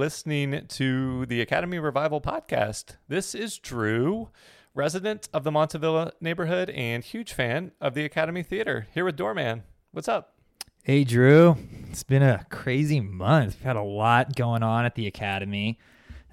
[0.00, 2.96] Listening to the Academy Revival podcast.
[3.08, 4.30] This is Drew,
[4.74, 9.62] resident of the Montavilla neighborhood and huge fan of the Academy Theater, here with Doorman.
[9.92, 10.32] What's up?
[10.84, 11.58] Hey, Drew.
[11.90, 13.56] It's been a crazy month.
[13.56, 15.78] We've had a lot going on at the Academy.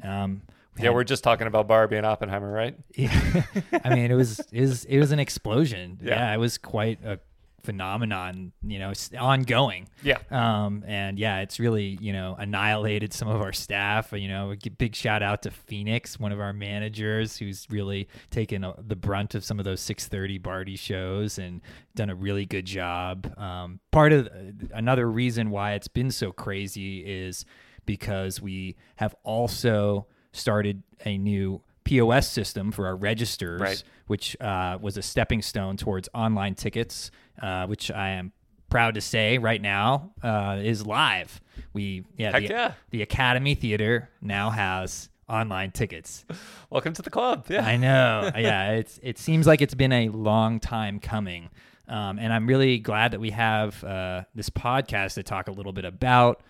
[0.02, 0.44] Um,
[0.78, 2.78] we Yeah, had- we're just talking about Barbie and Oppenheimer, right?
[2.96, 3.44] Yeah.
[3.84, 6.00] I mean, it was it was it was an explosion.
[6.04, 6.12] Yeah.
[6.30, 7.20] Yeah, it was quite a
[7.68, 8.54] phenomenon.
[8.66, 9.90] You know, it's ongoing.
[10.02, 10.20] Yeah.
[10.32, 14.14] Um, and yeah, it's really you know annihilated some of our staff.
[14.14, 18.74] You know, big shout out to Phoenix, one of our managers, who's really taken uh,
[18.78, 21.60] the brunt of some of those 6:30 Barbie shows and
[21.94, 23.38] done a really good job.
[23.38, 24.30] Um, part of
[24.74, 27.44] another reason why it's been so crazy is
[27.86, 33.84] because we have also started a new POS system for our registers, Right.
[34.08, 38.32] which uh, was a stepping stone towards online tickets, uh, which I am
[38.70, 41.40] proud to say right now uh, is live.
[41.74, 42.74] We yeah, Heck the, yeah.
[42.90, 46.26] the Academy Theater now has online tickets.
[46.70, 47.46] Welcome to the club.
[47.50, 47.66] Yeah.
[47.66, 48.32] I know.
[48.38, 51.50] yeah, it's it seems like it's been a long time coming,
[51.88, 55.74] um, and I'm really glad that we have uh, this podcast to talk a little
[55.74, 56.42] bit about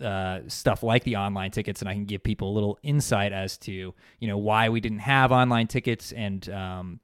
[0.00, 3.58] uh, stuff like the online tickets, and I can give people a little insight as
[3.58, 7.00] to you know why we didn't have online tickets and um,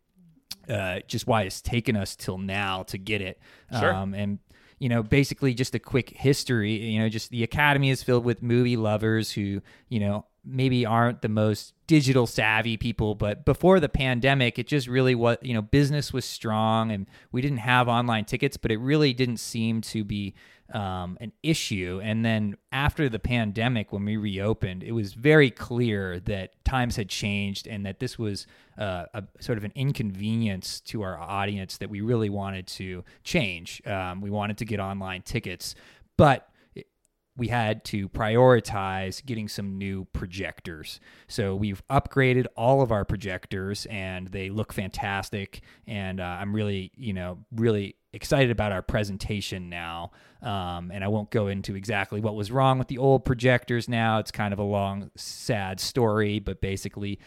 [0.69, 3.41] uh, just why it's taken us till now to get it.
[3.78, 3.92] Sure.
[3.92, 4.39] Um, and
[4.78, 6.75] you know, basically just a quick history.
[6.75, 11.20] You know, just the Academy is filled with movie lovers who you know maybe aren't
[11.20, 15.36] the most digital savvy people, but before the pandemic, it just really was.
[15.42, 19.39] You know, business was strong, and we didn't have online tickets, but it really didn't
[19.39, 20.34] seem to be
[20.72, 22.00] um, an issue.
[22.02, 27.08] And then after the pandemic, when we reopened, it was very clear that times had
[27.08, 31.90] changed and that this was uh, a sort of an inconvenience to our audience that
[31.90, 33.83] we really wanted to change.
[33.86, 35.74] Um, we wanted to get online tickets,
[36.17, 36.48] but
[37.39, 40.99] we had to prioritize getting some new projectors.
[41.29, 45.63] So we've upgraded all of our projectors and they look fantastic.
[45.87, 50.11] And uh, I'm really, you know, really excited about our presentation now.
[50.43, 54.19] Um, and I won't go into exactly what was wrong with the old projectors now.
[54.19, 57.20] It's kind of a long, sad story, but basically,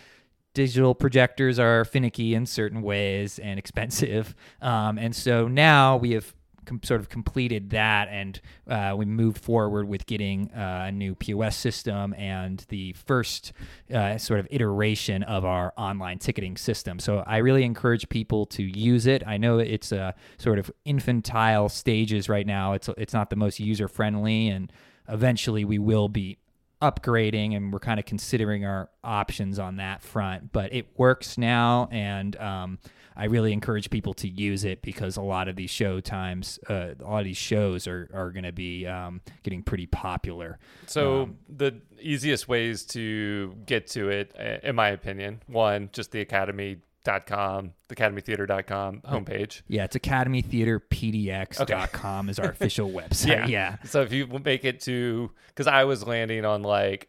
[0.53, 4.35] digital projectors are finicky in certain ways and expensive.
[4.61, 6.33] Um, and so now we have
[6.65, 11.15] com- sort of completed that and uh, we moved forward with getting uh, a new
[11.15, 13.53] POS system and the first
[13.93, 16.99] uh, sort of iteration of our online ticketing system.
[16.99, 19.23] So I really encourage people to use it.
[19.25, 22.73] I know it's a sort of infantile stages right now.
[22.73, 24.71] It's it's not the most user friendly and
[25.07, 26.37] eventually we will be
[26.81, 31.87] upgrading and we're kind of considering our options on that front but it works now
[31.91, 32.79] and um,
[33.15, 36.89] i really encourage people to use it because a lot of these show times uh,
[36.99, 40.59] a lot of these shows are, are going to be um, getting pretty popular.
[40.87, 46.21] So Um, the easiest ways to get to it, in my opinion, one, just the
[46.21, 49.61] academy.com, the academytheater.com homepage.
[49.67, 53.47] yeah it's academytheaterpdx.com is our official website.
[53.47, 53.77] Yeah.
[53.85, 57.07] So if you make it to, because I was landing on like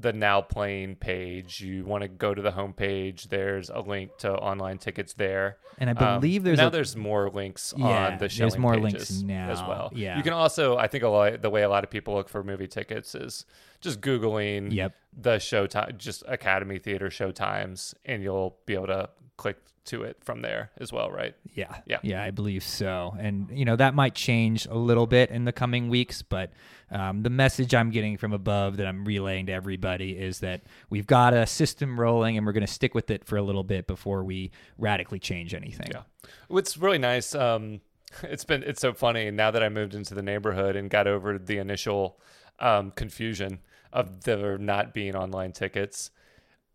[0.00, 3.28] the now playing page, you want to go to the homepage.
[3.28, 5.56] There's a link to online tickets there.
[5.78, 8.44] and i Um, believe there's now a, there's more links Yeah, on the show.
[8.44, 9.90] there's more pages links as well.
[9.94, 10.16] yeah.
[10.16, 12.44] you can also, I think, a lot, the way a lot of people look for
[12.44, 13.44] movie tickets is
[13.80, 14.94] just googling Yep.
[15.20, 19.56] the showtime, just Academy Theater showtimes, and you'll be able to click
[19.86, 21.34] to it from there as well, right?
[21.54, 21.74] Yeah.
[21.86, 21.98] Yeah.
[22.02, 23.16] Yeah, I believe so.
[23.18, 26.52] And, you know, that might change a little bit in the coming weeks, but
[26.90, 31.06] um, the message I'm getting from above that I'm relaying to everybody is that we've
[31.06, 33.86] got a system rolling and we're going to stick with it for a little bit
[33.86, 35.88] before we radically change anything.
[35.90, 36.02] Yeah.
[36.48, 37.80] What's really nice, um,
[38.22, 41.38] it's been it's so funny now that I moved into the neighborhood and got over
[41.38, 42.20] the initial
[42.58, 43.60] um, confusion
[43.92, 46.10] of there not being online tickets.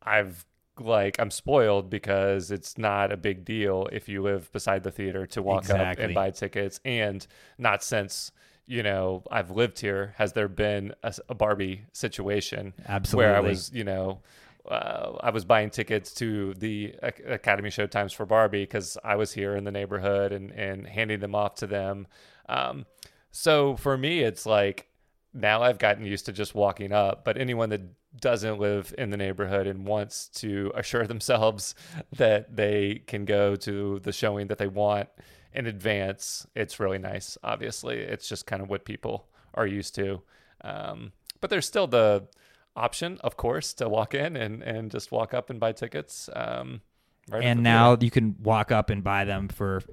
[0.01, 0.45] I've
[0.79, 5.25] like I'm spoiled because it's not a big deal if you live beside the theater
[5.27, 7.25] to walk up and buy tickets, and
[7.57, 8.31] not since
[8.65, 12.73] you know I've lived here has there been a, a Barbie situation
[13.17, 14.21] where I was you know
[14.69, 19.33] uh, I was buying tickets to the Ac- Academy Showtimes for Barbie because I was
[19.33, 22.07] here in the neighborhood and, and handing them off to them.
[22.47, 22.85] Um,
[23.31, 24.87] so for me, it's like
[25.33, 27.25] now I've gotten used to just walking up.
[27.25, 27.81] But anyone that
[28.19, 31.75] doesn't live in the neighborhood and wants to assure themselves
[32.15, 35.09] that they can go to the showing that they want
[35.53, 37.37] in advance, it's really nice.
[37.43, 40.21] Obviously, it's just kind of what people are used to.
[40.61, 41.11] Um,
[41.41, 42.27] but there's still the
[42.75, 46.29] option, of course, to walk in and, and just walk up and buy tickets.
[46.35, 46.81] Um,
[47.29, 49.83] right and now you can walk up and buy them for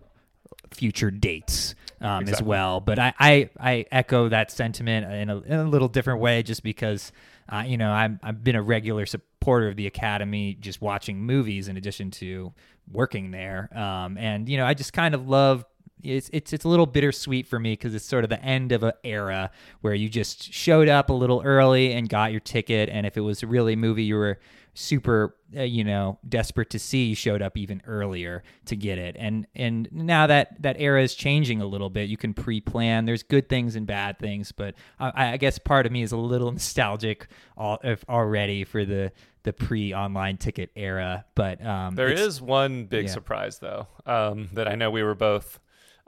[0.73, 2.81] future dates um, as well.
[2.81, 6.63] But I, I, I echo that sentiment in a, in a little different way, just
[6.63, 7.13] because
[7.53, 11.69] uh, you know I'm I've been a regular supporter of the Academy, just watching movies
[11.69, 12.53] in addition to
[12.91, 13.69] working there.
[13.77, 15.65] Um, and you know I just kind of love.
[16.03, 18.83] It's it's it's a little bittersweet for me because it's sort of the end of
[18.83, 19.51] an era
[19.81, 23.21] where you just showed up a little early and got your ticket, and if it
[23.21, 24.39] was really a movie you were
[24.73, 29.17] super uh, you know desperate to see you showed up even earlier to get it.
[29.19, 32.09] And and now that that era is changing a little bit.
[32.09, 33.05] You can pre-plan.
[33.05, 36.17] There's good things and bad things but i, I guess part of me is a
[36.17, 37.27] little nostalgic
[37.57, 39.13] all, if already for the
[39.43, 43.13] the pre-online ticket era but um There is one big yeah.
[43.13, 45.59] surprise though um, that I know we were both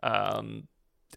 [0.03, 0.69] um,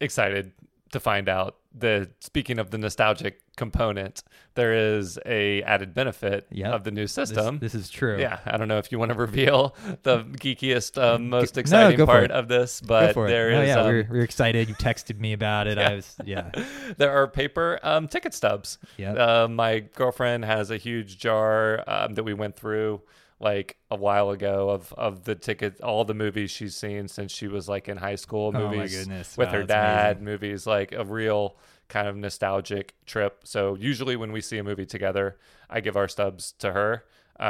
[0.02, 0.52] excited
[0.92, 1.58] to find out.
[1.78, 4.24] The speaking of the nostalgic component,
[4.54, 6.74] there is a added benefit Yep.
[6.74, 7.60] of the new system.
[7.60, 11.30] this is true yeah, I don't know if you want to reveal the geekiest, um,
[11.30, 14.70] most exciting for part of this, but there oh, is yeah um, we're, we're excited
[14.70, 16.50] you texted me about it i was yeah
[16.98, 18.78] there are paper um, ticket stubs.
[18.96, 19.14] Yeah.
[19.14, 23.02] Uh, my girlfriend has a huge jar um, that we went through
[23.40, 27.48] like a while ago of of the ticket, all the movies she's seen since she
[27.48, 28.52] was like in high school.
[28.54, 29.38] Oh, my Movies goodness.
[29.38, 30.18] with Wow, her dad.
[30.18, 30.26] amazing.
[30.26, 33.42] Movies like a real kind of nostalgic trip.
[33.44, 35.38] So usually when we see a movie together,
[35.70, 37.04] I give our stubs to her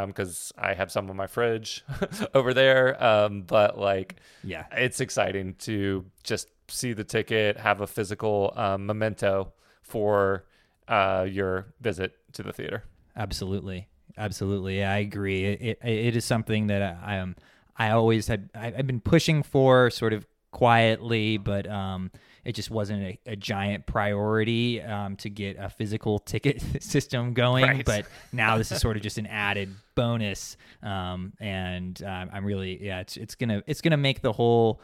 [0.08, 1.84] because I have some in my fridge
[2.34, 3.02] over there.
[3.04, 8.86] Um, but like yeah it's exciting to just see the ticket, have a physical um,
[8.88, 9.54] memento
[9.84, 10.46] for
[10.88, 12.84] uh, your visit to the theater.
[13.16, 14.84] Absolutely, absolutely.
[14.84, 15.46] I agree.
[15.46, 17.36] It, it it is something that I, um
[17.78, 22.12] I always had I, I've been pushing for sort of quietly, but um
[22.46, 27.66] it just wasn't a, a giant priority um to get a physical ticket system going.
[27.66, 27.86] Right.
[27.86, 32.84] But now this is sort of just an added bonus, um and um, I'm really
[32.84, 34.82] yeah it's it's gonna it's gonna make the whole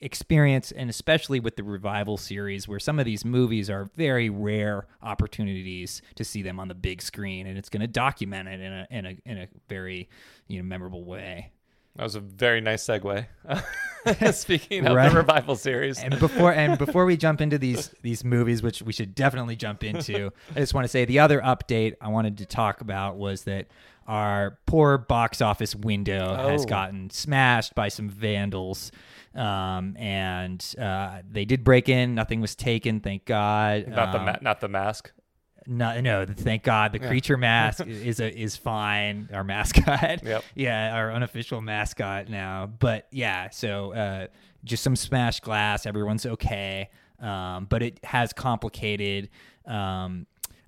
[0.00, 4.86] experience and especially with the revival series where some of these movies are very rare
[5.02, 8.72] opportunities to see them on the big screen and it's going to document it in
[8.72, 10.08] a in a in a very
[10.48, 11.50] you know memorable way
[11.96, 13.26] That was a very nice segue.
[14.32, 15.10] Speaking of Right.
[15.10, 18.92] the revival series, and before and before we jump into these these movies which we
[18.94, 22.46] should definitely jump into i just want to say the other update i wanted to
[22.46, 23.66] talk about was that
[24.08, 26.66] our poor box office window has Oh.
[26.66, 28.90] gotten smashed by some vandals
[29.34, 34.24] um, and uh, they did break in nothing was taken thank god not the Um,
[34.24, 35.12] ma- not the mask.
[35.70, 36.26] No, no.
[36.26, 39.28] Thank God, the creature mask is a, is fine.
[39.32, 40.44] Our mascot, Yep.
[40.56, 42.66] yeah, our unofficial mascot now.
[42.66, 44.26] But yeah, so uh,
[44.64, 45.86] just some smashed glass.
[45.86, 46.90] Everyone's okay,
[47.20, 49.30] um, but it has complicated
[49.64, 50.26] um,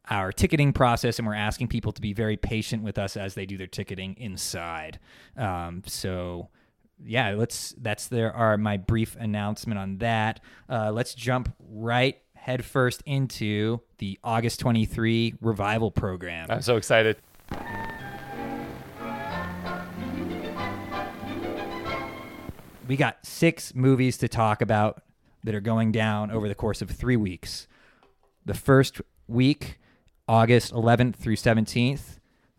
[0.08, 3.44] our ticketing process, and we're asking people to be very patient with us as they
[3.44, 5.00] do their ticketing inside.
[5.36, 6.48] Um, so
[7.04, 7.74] yeah, let's.
[7.76, 10.38] That's there are my brief announcement on that.
[10.68, 16.48] Uh, let's jump right headfirst into the August 23 revival program.
[16.50, 17.16] I'm so excited.
[22.88, 25.02] we got six movies to talk about
[25.44, 27.68] that are going down over the course of three weeks.
[28.44, 29.78] The first week,
[30.26, 32.18] August 11th through 17th,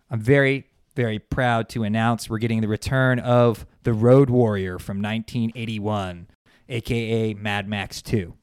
[0.09, 5.01] I'm very, very proud to announce we're getting the return of The Road Warrior from
[5.01, 6.27] 1981,
[6.69, 8.33] aka Mad Max 2.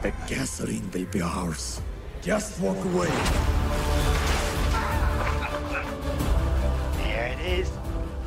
[0.00, 1.80] The gasoline will be ours.
[2.22, 3.10] Just walk away.
[7.02, 7.68] Here it is.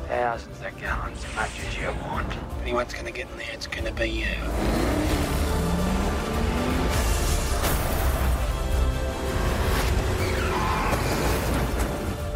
[0.07, 2.27] Thousands of gallons, as much as you want.
[2.61, 4.25] Anyone's gonna get in there, it's gonna be you.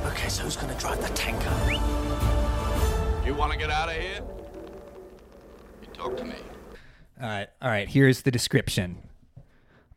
[0.08, 1.52] Okay, so who's gonna drive the tanker?
[3.26, 4.22] You want to get out of here?
[5.82, 6.36] You talk to me.
[7.22, 7.90] All right, all right.
[7.90, 9.00] Here's the description: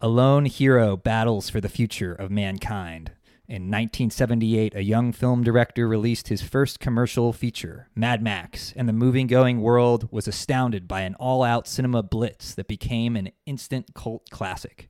[0.00, 3.10] A lone hero battles for the future of mankind.
[3.48, 8.92] In 1978, a young film director released his first commercial feature, Mad Max, and the
[8.92, 14.88] moving-going world was astounded by an all-out cinema blitz that became an instant cult classic.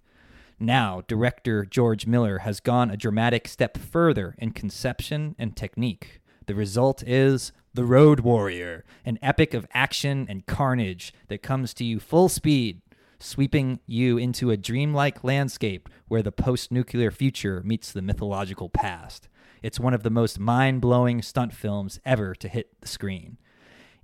[0.60, 6.20] Now, director George Miller has gone a dramatic step further in conception and technique.
[6.44, 11.84] The result is The Road Warrior, an epic of action and carnage that comes to
[11.84, 12.82] you full speed,
[13.20, 19.28] sweeping you into a dreamlike landscape where the post nuclear future meets the mythological past.
[19.62, 23.38] It's one of the most mind blowing stunt films ever to hit the screen.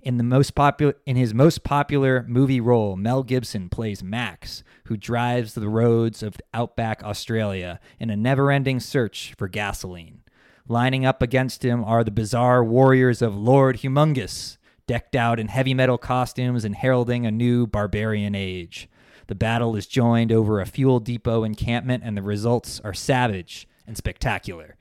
[0.01, 4.97] In the most popular in his most popular movie role, Mel Gibson plays Max, who
[4.97, 10.21] drives the roads of outback Australia in a never-ending search for gasoline.
[10.67, 15.73] Lining up against him are the bizarre warriors of Lord Humongous, decked out in heavy
[15.73, 18.87] metal costumes and heralding a new barbarian age.
[19.27, 23.97] The battle is joined over a fuel depot encampment, and the results are savage and
[23.97, 24.75] spectacular.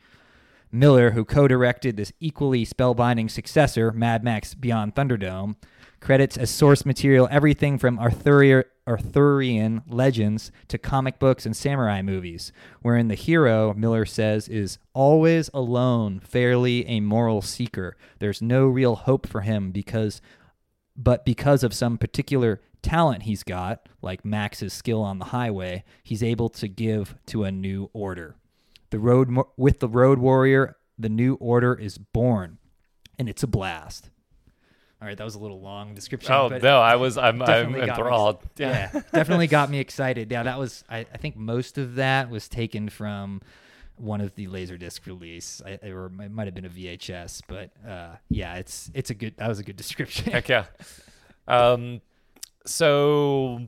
[0.70, 5.54] Miller, who co directed this equally spellbinding successor, Mad Max Beyond Thunderdome,
[6.00, 12.52] credits as source material everything from Arthurian, Arthurian legends to comic books and samurai movies,
[12.82, 17.96] wherein the hero, Miller says, is always alone, fairly a moral seeker.
[18.18, 20.20] There's no real hope for him because
[20.96, 26.22] but because of some particular talent he's got, like Max's skill on the highway, he's
[26.22, 28.36] able to give to a new order.
[28.90, 32.58] The road with the road warrior, the new order is born,
[33.18, 34.10] and it's a blast.
[35.02, 36.32] All right, that was a little long description.
[36.32, 38.38] Oh no, I was I'm I'm got me- enthralled.
[38.56, 40.30] Yeah, definitely got me excited.
[40.30, 43.42] Yeah, that was I, I think most of that was taken from
[43.96, 47.42] one of the Laserdisc release, I, or it might have been a VHS.
[47.48, 50.32] But uh, yeah, it's it's a good that was a good description.
[50.32, 50.66] Heck yeah.
[51.48, 52.00] Um,
[52.66, 53.60] so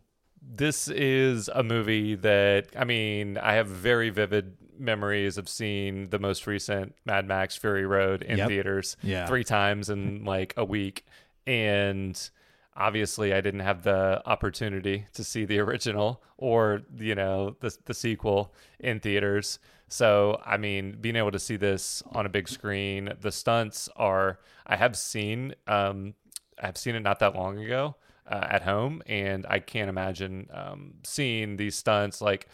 [0.43, 6.19] this is a movie that I mean I have very vivid memories of seeing the
[6.19, 8.49] most recent Mad Max Fury Road in Yep.
[8.49, 9.27] theaters Yeah.
[9.27, 11.05] three times in like a week,
[11.47, 12.31] and
[12.77, 17.95] obviously I didn't have the opportunity to see the original or you know the the
[17.95, 19.59] sequel in theaters.
[19.89, 24.39] So I mean, being able to see this on a big screen, the stunts are
[24.67, 26.15] I have seen um
[26.63, 27.97] I've seen it not that long ago
[28.29, 32.21] uh, at home, and I can't imagine um, seeing these stunts.
[32.21, 32.49] Like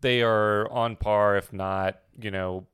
[0.00, 2.66] they are on par, if not you know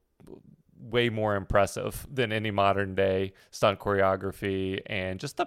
[0.79, 4.81] way more impressive than any modern day stunt choreography.
[4.87, 5.47] And just the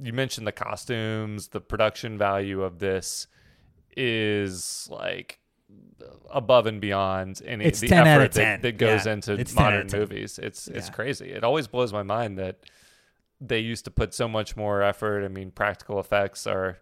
[0.00, 3.26] you mentioned the costumes the production value of this
[3.96, 5.38] is like
[6.30, 9.34] above and beyond any It's the 10 out of effort that, that goes Yeah, into
[9.34, 10.38] it's 10 out of modern movies.
[10.38, 11.30] It's it's crazy.
[11.30, 12.60] It always blows my mind that
[13.48, 16.78] they used to put so much more effort i mean practical effects are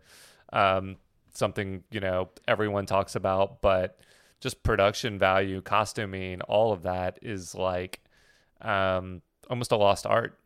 [0.52, 0.96] um,
[1.32, 4.00] something you know everyone talks about but
[4.40, 8.00] just production value costuming all of that is like
[8.62, 10.36] um, almost a lost art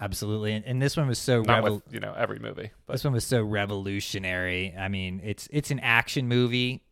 [0.00, 3.02] Absolutely, and, and this one was so not with you know every movie but this
[3.02, 4.72] one was so revolutionary.
[4.78, 6.84] I mean, it's it's an action movie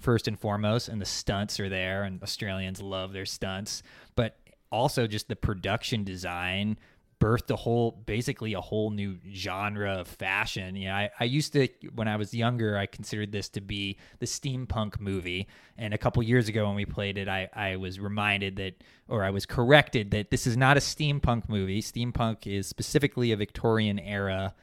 [0.00, 3.82] first and foremost, and the stunts are there, and Australians love their stunts.
[4.14, 4.38] But
[4.70, 6.78] also, just the production design
[7.22, 10.74] birthed a whole, basically a whole new genre of fashion.
[10.74, 13.98] You know, I, I used to when I was younger, I considered this to be
[14.18, 15.46] the steampunk movie,
[15.78, 19.22] and a couple years ago when we played it, I I was reminded that, or
[19.22, 21.80] I was corrected that this is not a steampunk movie.
[21.80, 24.54] Steampunk is specifically a Victorian era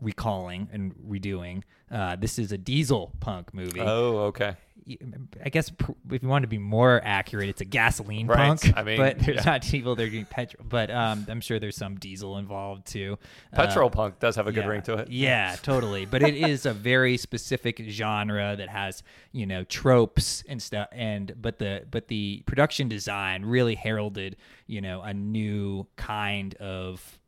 [0.00, 1.62] recalling and redoing.
[1.90, 3.80] Uh, this is a diesel punk movie.
[3.80, 4.56] oh okay
[5.44, 5.72] I guess
[6.10, 8.36] if you want to be more accurate, it's a gasoline Right.
[8.36, 8.72] punk.
[8.76, 9.42] I mean, but there's yeah.
[9.52, 9.96] not diesel.
[9.96, 10.64] They're doing petrol.
[10.68, 13.18] But um, I'm sure there's some diesel involved too.
[13.52, 16.04] Uh, petrol punk does have a good yeah, ring to it Yeah, totally.
[16.04, 19.02] But it is a very specific genre that has,
[19.32, 24.36] you know, tropes and stuff and but the but the production design really heralded,
[24.68, 27.18] you know, a new kind of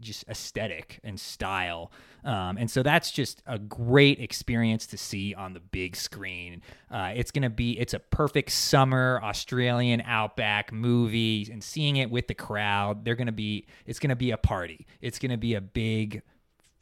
[0.00, 1.90] just aesthetic and style.
[2.24, 6.62] Um, and so that's just a great experience to see on the big screen.
[6.90, 12.10] Uh, it's going to be, it's a perfect summer Australian outback movie and seeing it
[12.10, 14.86] with the crowd, they're going to be, it's going to be a party.
[15.00, 16.22] It's going to be a big,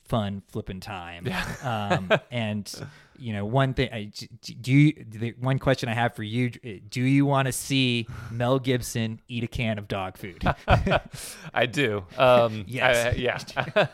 [0.04, 1.28] fun flipping time.
[1.62, 2.73] Um, and
[3.18, 4.11] you know, one thing, I,
[4.61, 8.59] do you, the one question I have for you, do you want to see Mel
[8.59, 10.42] Gibson eat a can of dog food?
[11.54, 12.04] I do.
[12.18, 13.14] Um, Yes.
[13.14, 13.87] I- yeah.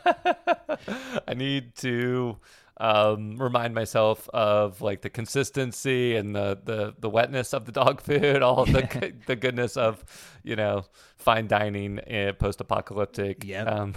[1.28, 2.36] I need to
[2.78, 8.00] um, remind myself of like the consistency and the the, the wetness of the dog
[8.00, 10.02] food, all the the goodness of
[10.42, 10.84] you know
[11.18, 13.66] fine dining in post-apocalyptic Yep.
[13.68, 13.94] um,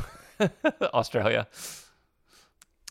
[0.94, 1.48] Australia.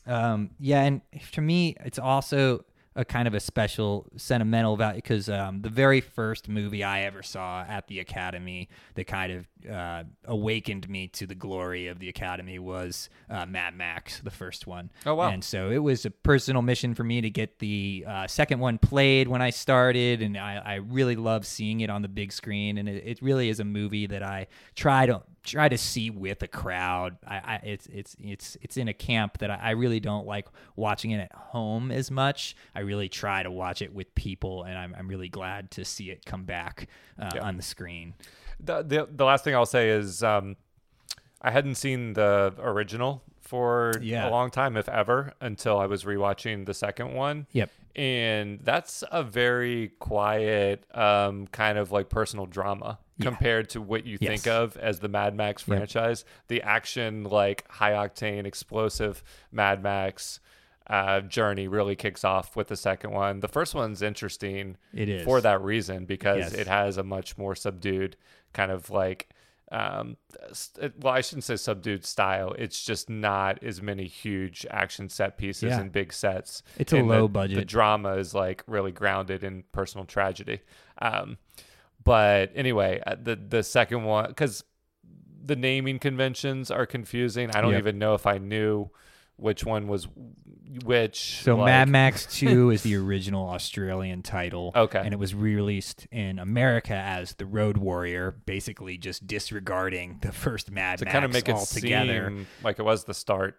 [0.07, 1.01] Um, yeah, and
[1.33, 6.01] to me, it's also a kind of a special sentimental value because um, the very
[6.01, 11.27] first movie I ever saw at the Academy that kind of uh, awakened me to
[11.27, 14.91] the glory of the Academy was uh, Mad Max, the first one.
[15.07, 15.31] Oh, wow.
[15.31, 18.77] And so it was a personal mission for me to get the uh, second one
[18.77, 22.77] played when I started, and I, I really love seeing it on the big screen.
[22.77, 26.43] And it, it really is a movie that I try to try to see with
[26.43, 27.17] a crowd.
[27.27, 30.47] I, I it's it's it's it's in a camp that I, I really don't like
[30.77, 32.55] watching it at home as much.
[32.75, 36.11] I really try to watch it with people, and I'm I'm really glad to see
[36.11, 37.43] it come back uh, Yeah.
[37.43, 38.15] on the screen.
[38.61, 40.57] The, the the last thing I'll say is um,
[41.41, 44.29] I hadn't seen the original for Yeah.
[44.29, 47.47] a long time, if ever, until I was rewatching the second one.
[47.53, 47.71] Yep.
[47.95, 53.25] And that's a very quiet, um, kind of like personal drama Yeah.
[53.27, 55.77] compared to what you think of as the Mad Max Yep.
[55.77, 56.25] franchise.
[56.49, 60.41] The action, like high octane, explosive Mad Max
[60.89, 63.41] uh, journey really kicks off with the second one.
[63.41, 65.25] The first one's interesting It is.
[65.25, 66.55] for that reason because Yes.
[66.55, 68.17] it has a much more subdued
[68.53, 69.29] kind of like
[69.71, 70.19] um
[71.01, 75.71] well i shouldn't say subdued style it's just not as many huge action set pieces
[75.71, 75.81] Yeah.
[75.81, 77.69] and big sets It's a And the- low the budget.
[77.69, 80.61] drama is like really grounded in personal tragedy
[81.01, 81.39] um
[82.05, 84.65] but anyway uh, the the second one because
[85.45, 87.79] the naming conventions are confusing i don't Yep.
[87.81, 88.91] even know if i knew
[89.37, 90.07] which one was
[90.85, 94.73] which So like- Mad Max 2 is the original Australian title.
[94.75, 95.01] Okay.
[95.01, 100.71] And it was re-released in America as The Road Warrior, basically just disregarding the first
[100.71, 102.27] Mad to Max kind of make it altogether.
[102.29, 103.59] seem like it was the start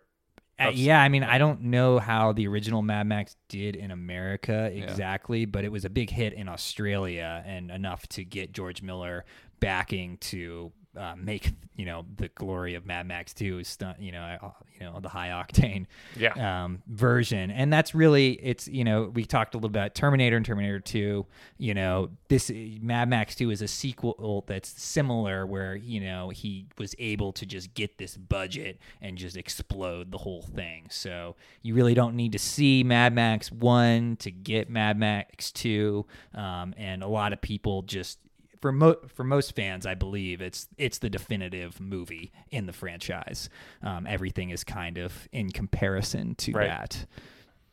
[0.60, 4.72] Uh, yeah, I mean, I don't know how the original Mad Max did in America
[4.72, 9.26] exactly, but it was a big hit in Australia and enough to get George Miller
[9.60, 14.38] backing to uh, make you know the glory of Mad Max 2 stunt, you know,
[14.42, 16.64] uh, you know the high octane Yeah.
[16.66, 20.38] um, version, and that's really it's you know we talked a little bit about Terminator
[20.38, 21.26] and Terminator 2.
[21.58, 26.68] You know, this Mad Max 2 is a sequel that's similar, where you know he
[26.78, 30.86] was able to just get this budget and just explode the whole thing.
[30.92, 36.06] So you really don't need to see Mad Max 1 to get Mad Max 2,
[36.36, 38.20] um, and a lot of people just
[38.64, 43.50] for mo- for most fans, I believe it's it's the definitive movie in the franchise.
[43.82, 46.68] Um, everything is kind of in comparison to Right.
[46.70, 47.06] that.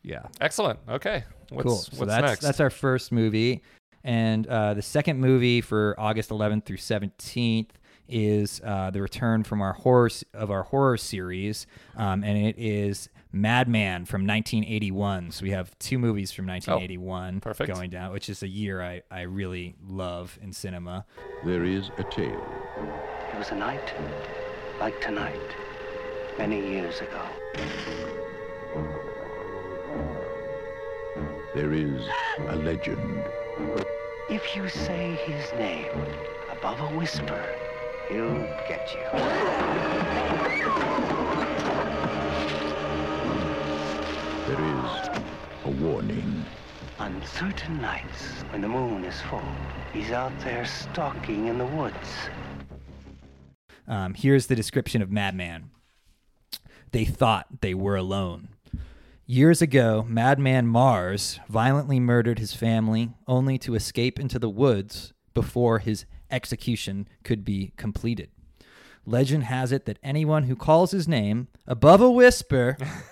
[0.03, 0.79] Yeah, Excellent.
[0.89, 1.23] Okay.
[1.49, 1.75] What's, cool.
[1.75, 2.41] What's so that's next?
[2.41, 3.63] that's our first movie,
[4.03, 7.69] and uh, the second movie for August 11th through 17th
[8.09, 13.07] is uh, the return from our horror of our horror series, um, and it is
[13.33, 15.31] Madman from 1981.
[15.31, 17.73] So we have two movies from 1981 perfect.
[17.73, 21.05] going down, which is a year I, I really love in cinema.
[21.45, 22.45] There is a tale
[23.33, 23.93] It was a night
[24.79, 25.39] like tonight,
[26.37, 27.21] many years ago.
[31.53, 32.01] There is
[32.47, 33.23] a legend.
[34.29, 35.91] If you say his name
[36.51, 37.45] above a whisper,
[38.09, 39.01] he'll get you.
[44.51, 45.21] There is
[45.63, 46.43] a warning.
[46.99, 49.41] On certain nights, when the moon is full,
[49.93, 51.95] he's out there stalking in the woods.
[53.87, 55.71] Um, here's the description of Madman.
[56.91, 58.49] They thought they were alone.
[59.25, 65.79] Years ago, Madman Mars violently murdered his family only to escape into the woods before
[65.79, 68.29] his execution could be completed.
[69.05, 72.75] Legend has it that anyone who calls his name above a whisper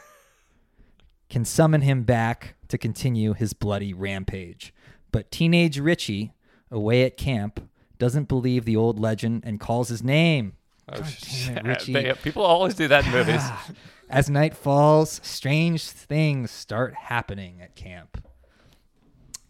[1.30, 4.74] can summon him back to continue his bloody rampage.
[5.12, 6.34] But teenage Richie,
[6.72, 10.54] away at camp, doesn't believe the old legend and calls his name.
[10.92, 11.94] Oh, God damn it, Richie.
[11.94, 13.42] They- uh, people always do that in movies.
[14.10, 18.24] As night falls, strange things start happening at camp.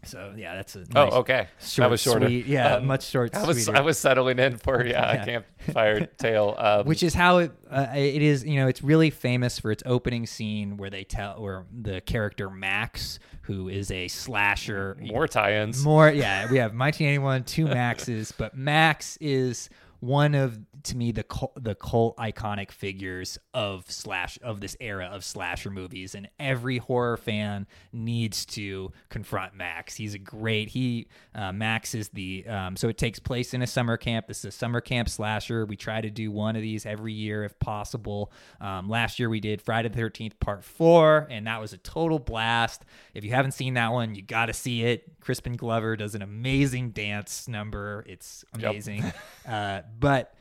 [0.04, 1.48] So yeah, that's a nice, oh, okay.
[1.60, 2.26] short, that was shorter.
[2.26, 3.34] sweet- yeah, Um, much short.
[3.34, 3.78] I was sweeter.
[3.78, 5.22] I was settling in for yeah, Yeah.
[5.22, 6.54] a campfire tale.
[6.58, 8.44] Um, which is how it uh, it is.
[8.44, 12.48] You know, it's really famous for its opening scene where they tell where the character
[12.48, 15.84] Max, who is a slasher, more tie-ins.
[15.84, 19.68] more yeah we have 1981 two maxes but max is
[20.00, 25.06] one of to me the cult, the cult iconic figures of slash of this era
[25.12, 29.94] of slasher movies and every horror fan needs to confront max.
[29.96, 33.66] He's a great he uh, max is the um, so it takes place in a
[33.66, 34.26] summer camp.
[34.26, 35.66] This is a summer camp slasher.
[35.66, 38.32] We try to do one of these every year if possible.
[38.60, 42.18] Um, last year we did friday the 13th part four and that was a total
[42.18, 42.84] blast.
[43.14, 45.04] If you haven't seen that one you got to see it.
[45.20, 48.04] Crispin glover does an amazing dance number.
[48.06, 48.70] It's Yep.
[48.70, 49.12] amazing.
[49.48, 50.34] Uh, but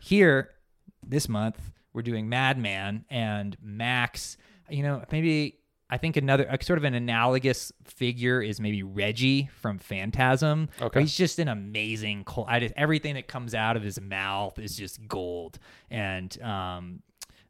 [0.00, 0.50] here
[1.06, 4.36] this month we're doing Madman and Max.
[4.68, 5.58] You know, maybe
[5.88, 10.68] I think another a sort of an analogous figure is maybe Reggie from Phantasm.
[10.80, 11.00] Okay.
[11.00, 12.24] he's just an amazing.
[12.24, 15.58] col- I just, everything that comes out of his mouth is just gold.
[15.90, 17.02] And um,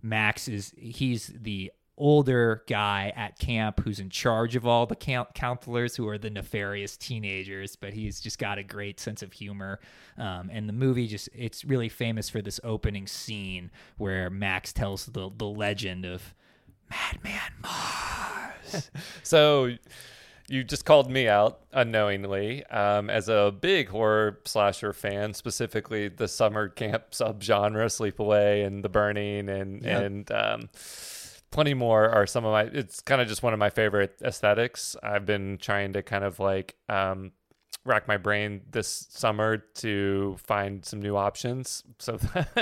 [0.03, 5.33] Max is he's the older guy at camp who's in charge of all the count-
[5.35, 9.79] counselors who are the nefarious teenagers but he's just got a great sense of humor
[10.19, 15.07] um, and the movie just it's really famous for this opening scene where max tells
[15.07, 16.35] the, the legend of
[16.91, 18.91] madman mars
[19.23, 19.71] So
[20.49, 26.27] you just called me out unknowingly um, as a big horror slasher fan, specifically the
[26.27, 30.03] summer camp subgenre, Sleepaway and The Burning, and Yep.
[30.03, 30.69] and um,
[31.51, 32.63] plenty more are some of my.
[32.63, 34.97] It's kind of just one of my favorite aesthetics.
[35.03, 37.33] I've been trying to kind of like um,
[37.85, 41.83] rack my brain this summer to find some new options.
[41.99, 42.19] So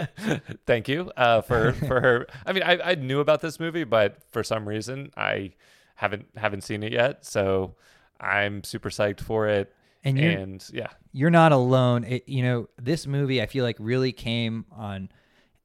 [0.67, 2.01] thank you uh, for for.
[2.01, 5.53] her I mean, I, I knew about this movie, but for some reason I
[5.97, 7.25] haven't haven't seen it yet.
[7.25, 7.75] So
[8.21, 9.73] I'm super psyched for it.
[10.05, 12.05] And and yeah, you're not alone.
[12.05, 15.11] It, you know, this movie I feel like really came on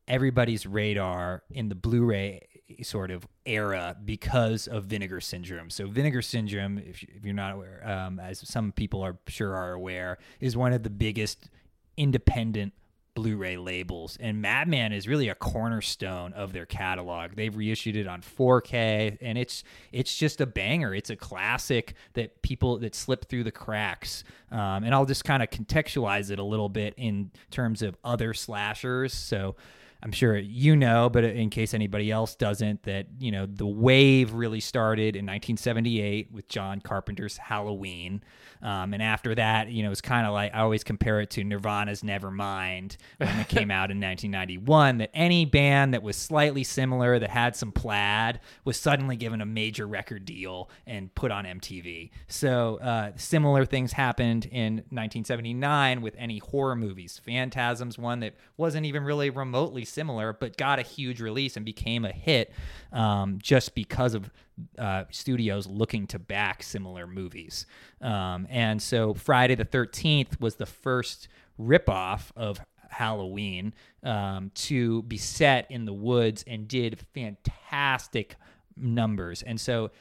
[0.08, 2.48] everybody's radar in the Blu-ray
[2.82, 5.70] sort of era because of Vinegar Syndrome.
[5.70, 9.54] So Vinegar Syndrome, if, you- if you're not aware, um, as some people are sure
[9.56, 11.50] are aware, is one of the biggest
[11.98, 12.74] independent
[13.16, 17.36] Blu-ray labels, and Madman is really a cornerstone of their catalog.
[17.36, 20.96] They've reissued it on 4K, and it's it's just a banger.
[20.96, 24.24] It's a classic that people that slip through the cracks.
[24.52, 28.34] Um, and I'll just kind of contextualize it a little bit in terms of other
[28.34, 29.14] slashers.
[29.14, 29.56] So.
[30.04, 34.34] I'm sure you know, but in case anybody else doesn't, that you know the wave
[34.34, 38.22] really started in 1978 with John Carpenter's Halloween,
[38.62, 41.44] um, and after that, you know, it's kind of like I always compare it to
[41.44, 44.98] Nirvana's Nevermind when it came out in 1991.
[44.98, 49.46] That any band that was slightly similar, that had some plaid, was suddenly given a
[49.46, 52.12] major record deal and put on MTV.
[52.28, 57.22] So uh, similar things happened in 1979 with any horror movies.
[57.26, 62.06] Phantasm's one that wasn't even really remotely similar, but got a huge release and became
[62.06, 62.52] a hit
[62.92, 64.30] um, just because of
[64.78, 67.66] uh, studios looking to back similar movies.
[68.02, 71.28] Um, and so Friday the 13th was the first
[71.60, 78.36] ripoff of Halloween um, to be set in the woods and did fantastic
[78.78, 79.42] numbers.
[79.42, 79.92] And so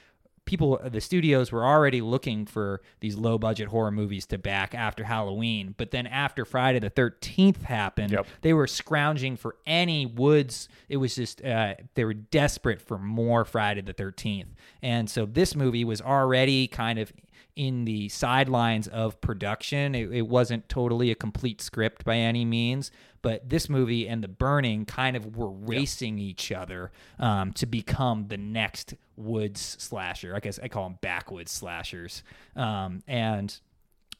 [0.52, 5.04] people the studios were already looking for these low budget horror movies to back after
[5.04, 8.26] Halloween but then after Friday the 13th happened Yep.
[8.42, 13.46] they were scrounging for any woods it was just uh, they were desperate for more
[13.46, 14.48] Friday the 13th
[14.82, 17.12] and so this movie was already kind of
[17.54, 19.94] in the sidelines of production.
[19.94, 22.90] It, it wasn't totally a complete script by any means,
[23.22, 28.26] but this movie and The Burning kind of were racing each other um, to become
[28.28, 30.34] the next woods slasher.
[30.34, 32.22] I guess I call them backwoods slashers.
[32.56, 33.58] Um, and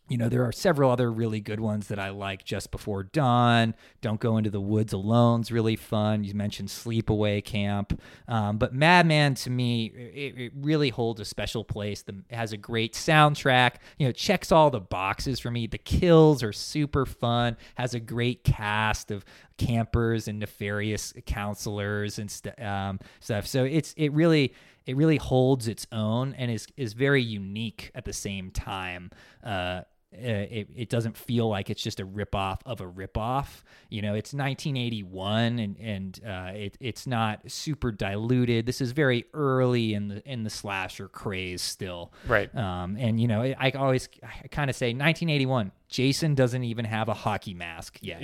[0.09, 2.45] you know, there are several other really good ones that I like.
[2.45, 6.25] Just Before Dawn, Don't Go Into the Woods Alone's really fun.
[6.25, 7.99] You mentioned Sleepaway Camp.
[8.29, 12.03] Um, but Madman, to me, it, it really holds a special place.
[12.03, 13.77] The, has a great soundtrack.
[13.97, 15.67] You know, checks all the boxes for me.
[15.67, 19.25] The kills are super fun, has a great cast of
[19.57, 23.47] campers and nefarious counselors and st- um, stuff.
[23.47, 24.53] So it's it really
[24.87, 29.11] it really holds its own and is is very unique at the same time.
[29.45, 29.83] Uh,
[30.15, 33.63] uh, it, it doesn't feel like it's just a ripoff of a ripoff.
[33.89, 38.67] You know, it's 1981 and and uh, it, it's not super diluted.
[38.67, 42.13] This is very early in the in the slasher craze still.
[42.27, 42.55] Right.
[42.55, 45.73] Um, and you know, I, I always I kind of say 1981.
[45.93, 48.23] Jason doesn't even have a hockey mask yet.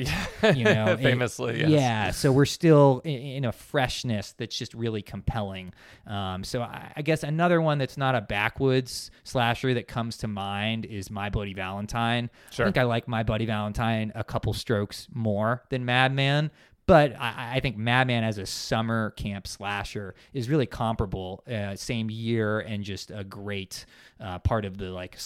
[0.56, 1.70] You know, it- Famously, yes.
[1.70, 2.10] yeah.
[2.10, 5.74] So we're still in, in a freshness that's just really compelling.
[6.06, 10.28] Um, so I, I guess another one that's not a backwoods slasher that comes to
[10.28, 12.30] mind is My Bloody Valentine.
[12.50, 12.64] Sure.
[12.64, 16.50] I think I like My Bloody Valentine a couple strokes more than Madman.
[16.86, 21.44] But I, I think Madman as a summer camp slasher is really comparable.
[21.46, 23.84] Uh, same year and just a great
[24.18, 25.18] uh, part of the like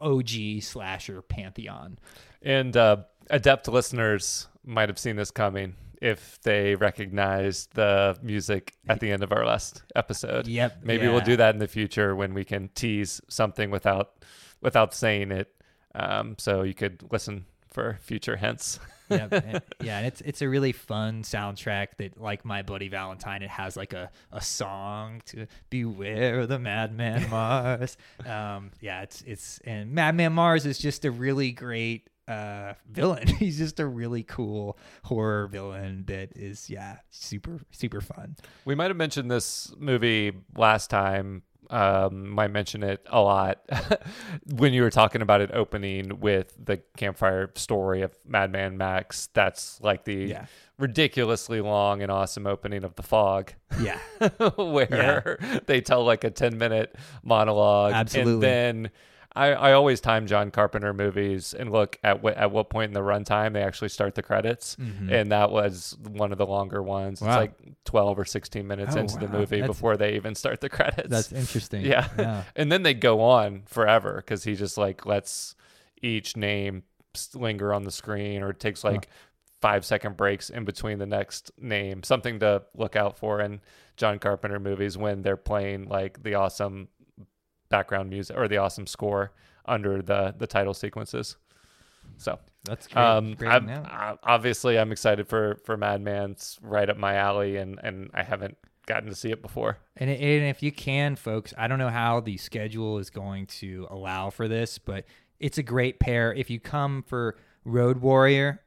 [0.00, 1.98] OG slasher pantheon.
[2.42, 2.98] And uh,
[3.30, 9.22] adept listeners might have seen this coming if they recognized the music at the end
[9.22, 10.46] of our last episode.
[10.46, 14.24] Yep, Maybe we'll do that in the future when we can tease something without
[14.60, 15.52] without saying it.
[15.94, 18.78] Um, so you could listen for future hints.
[19.08, 23.42] yeah, and- yeah, and it's it's a really fun soundtrack that, like My Bloody Valentine,
[23.42, 27.96] it has like a, a song to Beware the Madman Mars.
[28.26, 33.26] um, yeah, it's it's and Madman Mars is just a really great uh villain.
[33.38, 38.36] He's just a really cool horror villain that is yeah super super fun.
[38.64, 41.42] We might have mentioned this movie last time.
[41.70, 43.60] Um, might mention it a lot
[44.54, 49.28] when you were talking about it opening with the campfire story of Madman Max.
[49.34, 50.46] That's like the Yeah.
[50.78, 53.98] ridiculously long and awesome opening of The Fog, Yeah,
[54.56, 57.92] where they tell like a 10 minute monologue.
[57.94, 58.32] Absolutely.
[58.34, 58.90] And then
[59.36, 62.94] I, I always time John Carpenter movies and look at what at what point in
[62.94, 65.12] the runtime they actually start the credits, mm-hmm.
[65.12, 67.20] and that was one of the longer ones.
[67.20, 67.28] Wow.
[67.28, 67.52] It's like
[67.84, 71.10] twelve or sixteen minutes Oh, into the movie That's- before they even start the credits.
[71.10, 71.84] That's interesting.
[71.84, 72.08] yeah.
[72.18, 72.44] yeah.
[72.56, 75.54] and then they go on forever because he just like lets
[76.00, 76.82] each name
[77.34, 79.08] linger on the screen or takes like
[79.60, 82.02] five second breaks in between the next name.
[82.02, 83.60] Something to look out for in
[83.96, 86.88] John Carpenter movies when they're playing like the awesome
[87.68, 89.32] background music or the awesome score
[89.66, 91.36] under the the title sequences.
[92.18, 93.02] So That's great.
[93.02, 93.68] um, great I'm.
[93.68, 96.32] I- obviously I'm excited for for Madman.
[96.32, 99.78] It's right up my alley, and and I haven't gotten to see it before.
[99.96, 103.88] And, and if you can, folks, I don't know how the schedule is going to
[103.90, 105.04] allow for this, but
[105.40, 106.32] it's a great pair.
[106.32, 108.62] If you come for Road Warrior,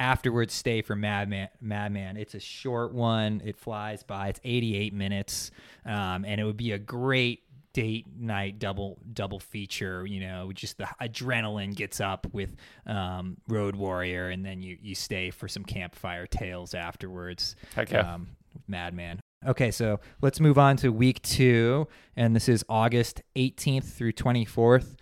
[0.00, 1.48] afterwards stay for Madman.
[1.60, 2.16] Madman.
[2.16, 3.40] It's a short one.
[3.44, 4.28] It flies by.
[4.30, 5.52] It's 88 minutes,
[5.86, 10.06] um, and it would be a great date night double double feature.
[10.06, 12.54] You know, just the adrenaline gets up with
[12.86, 17.56] um, Road Warrior, and then you you stay for some campfire tales afterwards.
[17.74, 18.14] Heck yeah.
[18.14, 18.28] Um,
[18.66, 19.20] Madman.
[19.46, 24.94] Okay, so let's move on to week two, and this is August 18th through 24th.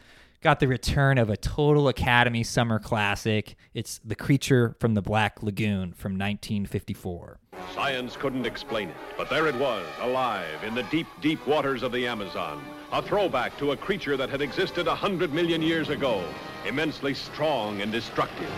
[0.42, 3.54] Got the return of a Total Academy Summer Classic.
[3.74, 7.38] It's The Creature from the Black Lagoon from 1954.
[7.74, 11.92] Science couldn't explain it, but there it was, alive in the deep, deep waters of
[11.92, 12.62] the Amazon.
[12.92, 16.24] A throwback to a creature that had existed a hundred million years ago,
[16.66, 18.50] immensely strong and destructive.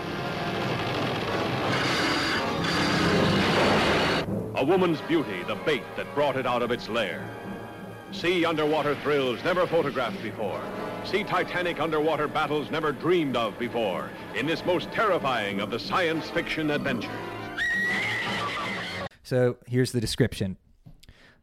[4.56, 7.28] A woman's beauty, the bait that brought it out of its lair.
[8.12, 10.60] See underwater thrills never photographed before.
[11.04, 16.30] See titanic underwater battles never dreamed of before in this most terrifying of the science
[16.30, 17.10] fiction adventures.
[19.32, 20.58] So here's the description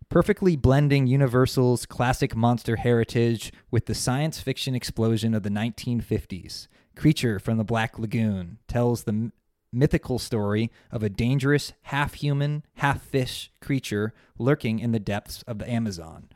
[0.10, 6.68] perfectly blending Universal's classic monster heritage with the science fiction explosion of the 1950s.
[6.96, 9.34] Creature from the Black Lagoon tells the m-
[9.74, 15.58] mythical story of a dangerous, half human, half fish creature lurking in the depths of
[15.58, 16.30] the Amazon.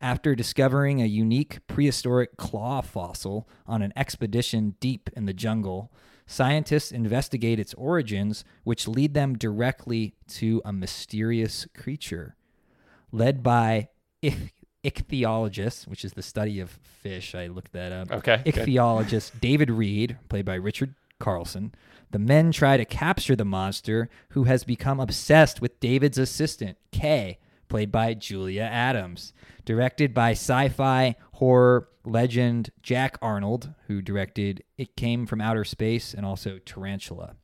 [0.00, 5.90] After discovering a unique prehistoric claw fossil on an expedition deep in the jungle,
[6.30, 12.36] scientists investigate its origins, which lead them directly to a mysterious creature.
[13.12, 13.88] Led by
[14.22, 18.12] ich- ichthyologist, which is the study of fish, I looked that up.
[18.12, 18.42] Okay.
[18.46, 21.74] Ichthyologist David Reed, played by Richard Carlson.
[22.12, 27.38] The men try to capture the monster, who has become obsessed with David's assistant, Kay,
[27.70, 29.32] played by Julia Adams.
[29.64, 36.12] Directed by sci fi horror legend Jack Arnold, who directed It Came from Outer Space
[36.12, 37.36] and also Tarantula.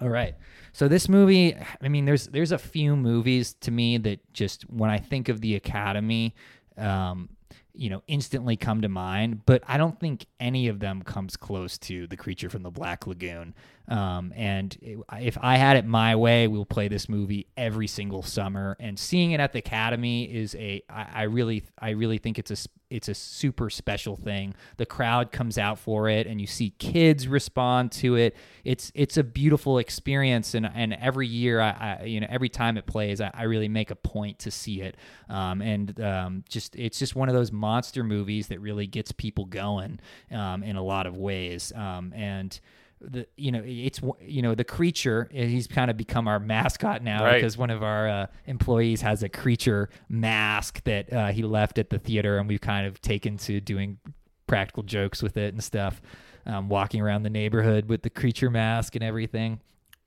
[0.00, 0.34] All right.
[0.72, 4.88] So this movie, I mean, there's there's a few movies to me that just when
[4.90, 6.34] I think of the Academy,
[6.78, 7.28] um,
[7.74, 9.44] you know, instantly come to mind.
[9.44, 13.06] But I don't think any of them comes close to the creature from the Black
[13.06, 13.54] Lagoon.
[13.90, 18.76] Um, and if I had it my way, we'll play this movie every single summer.
[18.78, 22.52] And seeing it at the Academy is a I, I really I really think it's
[22.52, 22.56] a
[22.88, 24.54] it's a super special thing.
[24.76, 28.36] The crowd comes out for it, and you see kids respond to it.
[28.64, 32.76] It's it's a beautiful experience, and and every year, I, I you know every time
[32.76, 34.96] it plays, I, I really make a point to see it.
[35.28, 39.46] Um, and um, just it's just one of those monster movies that really gets people
[39.46, 39.98] going
[40.30, 41.72] um, in a lot of ways.
[41.74, 42.58] Um, and
[43.00, 47.24] the you know it's you know the creature he's kind of become our mascot now
[47.24, 47.36] Right.
[47.36, 51.88] because one of our uh, employees has a creature mask that uh, he left at
[51.90, 53.98] the theater and we've kind of taken to doing
[54.46, 56.02] practical jokes with it and stuff
[56.46, 59.60] um, walking around the neighborhood with the creature mask and everything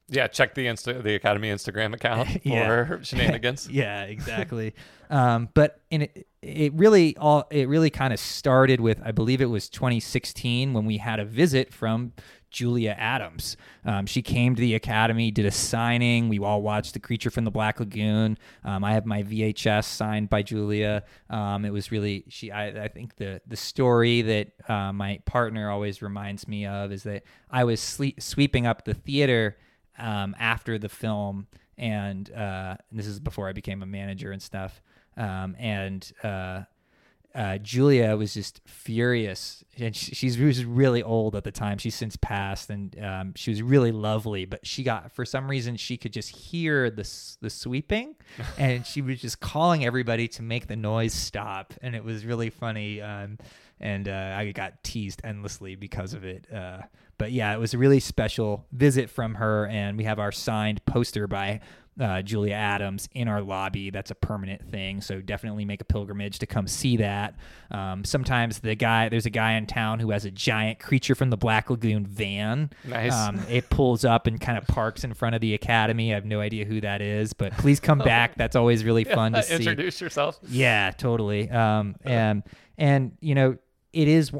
[0.09, 3.01] Yeah, check the Insta the Academy Instagram account for Yeah.
[3.01, 3.67] shenanigans.
[3.71, 4.73] yeah, exactly.
[5.09, 9.41] um, but in it, it really all it really kind of started with I believe
[9.41, 12.11] it was 2016 when we had a visit from
[12.53, 13.57] Julia Adams.
[13.83, 16.29] Um, she came to the academy, did a signing.
[16.29, 18.37] We all watched The Creature from the Black Lagoon.
[18.63, 21.03] Um, I have my VHS signed by Julia.
[21.29, 22.51] Um, it was really she.
[22.51, 27.03] I, I think the the story that uh, my partner always reminds me of is
[27.03, 29.57] that I was sleep, sweeping up the theater
[29.97, 34.41] um, after the film, and, uh, and this is before I became a manager and
[34.41, 34.81] stuff.
[35.15, 36.61] Um, and uh,
[37.35, 41.79] uh, Julia was just furious, and she, she's she was really old at the time.
[41.79, 44.45] She's since passed, and um, she was really lovely.
[44.45, 47.09] But she got for some reason she could just hear the
[47.41, 48.15] the sweeping,
[48.57, 52.51] and she was just calling everybody to make the noise stop, and it was really
[52.51, 53.01] funny.
[53.01, 53.39] Um,
[53.79, 56.47] and uh, I got teased endlessly because of it.
[56.53, 56.83] Uh,
[57.17, 60.83] but yeah, it was a really special visit from her, and we have our signed
[60.85, 61.61] poster by
[61.99, 63.89] uh, Julia Adams in our lobby.
[63.89, 65.01] That's a permanent thing.
[65.01, 67.35] So definitely make a pilgrimage to come see that.
[67.71, 71.29] Um, sometimes the guy, there's a guy in town who has a giant creature from
[71.29, 72.71] the Black Lagoon van.
[72.83, 73.13] Nice.
[73.13, 76.11] Um, it pulls up and kind of parks in front of the academy.
[76.11, 78.35] I have no idea who that is, but please come back.
[78.35, 79.55] That's always really fun to see.
[79.55, 80.39] Introduce yourself.
[80.49, 81.49] Yeah, totally.
[81.49, 82.43] Um, and
[82.77, 83.57] and you know,
[83.93, 84.31] it is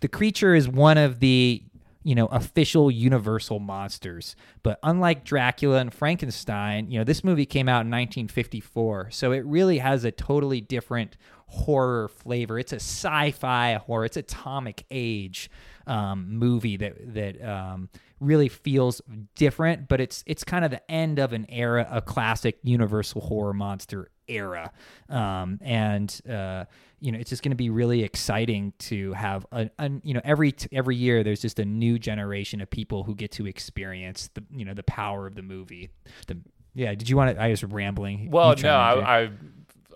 [0.00, 1.62] the creature is one of the
[2.06, 4.36] you know official universal monsters.
[4.62, 9.44] But unlike dracula and frankenstein you know this movie came out in 1954 so it
[9.44, 11.16] really has a totally different
[11.48, 12.58] horror flavor.
[12.58, 14.04] It's a sci-fi horror.
[14.04, 15.50] It's atomic age
[15.86, 17.88] um, movie that that um,
[18.18, 19.00] really feels
[19.34, 23.52] different but it's it's kind of the end of an era a classic universal horror
[23.52, 24.72] monster era
[25.08, 26.64] um, and uh,
[27.00, 30.20] you know it's just going to be really exciting to have a, a you know
[30.24, 34.30] every t- every year there's just a new generation of people who get to experience
[34.34, 35.90] the you know the power of the movie
[36.26, 36.36] the
[36.74, 38.76] yeah did you want to i was rambling Well, no.
[38.76, 39.30] I, I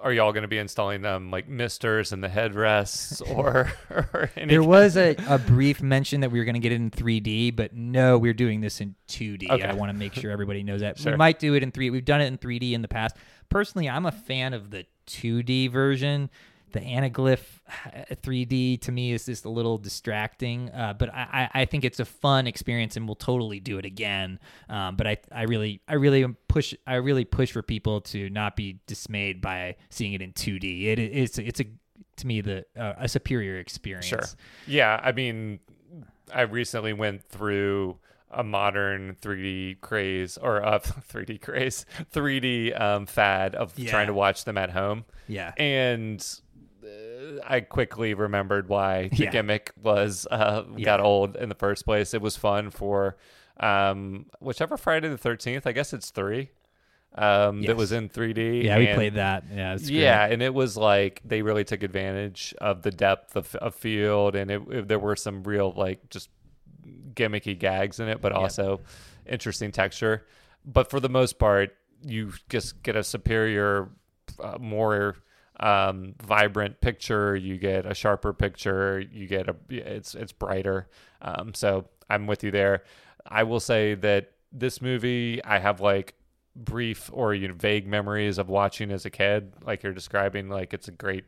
[0.02, 4.48] are y'all going to be installing them like misters and the headrests or, or anything?
[4.48, 7.54] there was a, a brief mention that we were going to get it in 3D,
[7.54, 9.50] but no, we're doing this in 2D.
[9.50, 9.62] Okay.
[9.62, 10.98] I want to make sure everybody knows that.
[10.98, 11.12] Sure.
[11.12, 13.16] We might do it in 3 We've done it in 3D in the past.
[13.50, 16.30] Personally, I'm a fan of the 2D version.
[16.72, 21.64] The anaglyph uh, 3D to me is just a little distracting, uh, but I, I
[21.64, 24.38] think it's a fun experience and we'll totally do it again.
[24.68, 28.54] Um, but I, I really I really push I really push for people to not
[28.54, 30.84] be dismayed by seeing it in 2D.
[30.84, 31.64] It, it's it's a
[32.18, 34.06] to me the uh, a superior experience.
[34.06, 34.22] Sure.
[34.68, 35.58] Yeah, I mean,
[36.32, 37.98] I recently went through
[38.30, 40.78] a modern 3D craze or a
[41.12, 43.90] 3D craze, 3D um, fad of Yeah.
[43.90, 45.04] trying to watch them at home.
[45.28, 45.52] Yeah.
[45.58, 46.24] And
[46.84, 49.30] uh, I quickly remembered why the Yeah.
[49.30, 50.84] gimmick was uh, Yeah.
[50.84, 52.14] got old in the first place.
[52.14, 53.16] It was fun for
[53.58, 55.62] um, whichever Friday the 13th.
[55.66, 56.50] I guess it's three.
[57.16, 58.62] Um, that was in 3D.
[58.64, 59.44] Yeah, we played that.
[59.52, 59.98] Yeah, it's great.
[59.98, 64.36] yeah, and it was like they really took advantage of the depth of, of field,
[64.36, 66.28] and it, it- there were some real like just
[67.14, 68.80] gimmicky gags in it, but also
[69.26, 70.26] interesting texture.
[70.64, 73.88] But for the most part, you just get a superior,
[74.38, 75.16] uh, more
[75.58, 77.36] um, vibrant picture.
[77.36, 79.00] You get a sharper picture.
[79.00, 80.88] You get a it's it's brighter.
[81.22, 82.82] Um, so I'm with you there.
[83.26, 86.14] I will say that this movie, I have like
[86.56, 90.48] brief or you know, vague memories of watching as a kid, like you're describing.
[90.48, 91.24] Like it's a great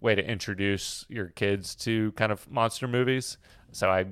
[0.00, 3.38] way to introduce your kids to kind of monster movies.
[3.72, 4.06] So I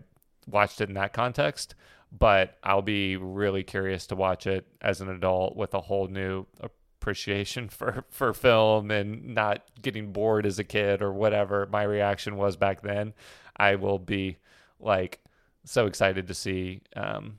[0.51, 1.75] watched it in that context,
[2.13, 6.47] but I'll be really curious to watch it as an adult with a whole new
[6.61, 12.37] appreciation for for film and not getting bored as a kid or whatever my reaction
[12.37, 13.15] was back then.
[13.57, 14.39] I will be
[14.79, 15.21] like
[15.65, 17.39] so excited to see um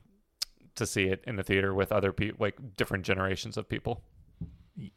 [0.74, 4.02] to see it in the theater with other people like different generations of people.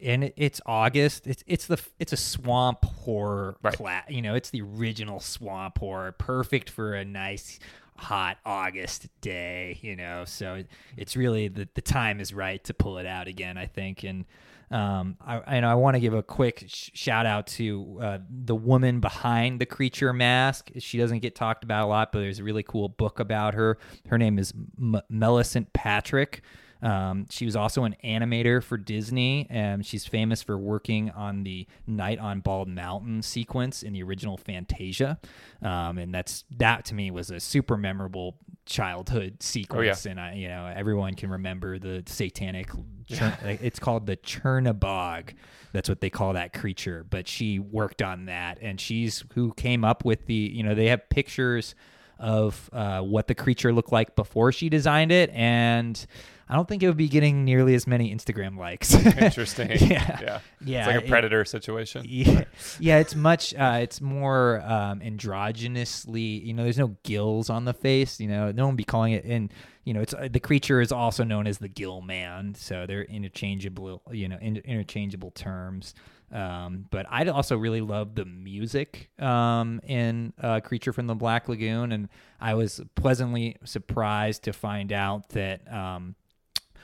[0.00, 1.26] and it's August.
[1.26, 4.02] It's it's the it's a swamp horror Right.
[4.08, 7.58] You know, it's the original swamp horror, perfect for a nice
[7.98, 9.78] hot August day.
[9.82, 10.62] You know, so
[10.96, 13.56] it's really the the time is right to pull it out again.
[13.58, 14.24] I think and.
[14.68, 18.56] Um, I, and I want to give a quick sh- shout out to uh, the
[18.56, 20.72] woman behind the creature mask.
[20.78, 23.78] She doesn't get talked about a lot, but there's a really cool book about her.
[24.08, 26.42] Her name is M- Millicent Patrick.
[26.82, 31.66] Um, she was also an animator for Disney, and she's famous for working on the
[31.86, 35.18] Night on Bald Mountain sequence in the original Fantasia.
[35.62, 38.36] Um, and that's that to me was a super memorable
[38.66, 42.70] childhood sequence, and I, you know, everyone can remember the satanic.
[43.08, 45.34] It's called the Chernabog.
[45.72, 47.06] That's what they call that creature.
[47.08, 50.34] But she worked on that, and she's who came up with the.
[50.34, 51.74] You know, they have pictures
[52.18, 56.06] of uh, what the creature looked like before she designed it, and
[56.48, 58.94] I don't think it would be getting nearly as many Instagram likes.
[59.04, 59.70] Interesting.
[59.70, 59.78] yeah,
[60.20, 60.40] Yeah.
[60.64, 60.78] yeah.
[60.78, 62.04] It's like a it- predator situation.
[62.08, 62.44] yeah,
[62.78, 63.52] yeah, it's much.
[63.54, 66.44] Uh, it's more um, androgynously.
[66.44, 68.20] You know, there's no gills on the face.
[68.20, 69.24] You know, no one would be calling it.
[69.24, 69.52] And
[69.84, 72.54] you know, it's uh, the creature is also known as the Gill Man.
[72.54, 74.02] So they're interchangeable.
[74.10, 75.94] You know, in, interchangeable terms.
[76.32, 81.48] Um, but I also really love the music um, in uh, Creature from the Black
[81.48, 82.08] Lagoon, and
[82.40, 85.72] I was pleasantly surprised to find out that.
[85.72, 86.16] Um,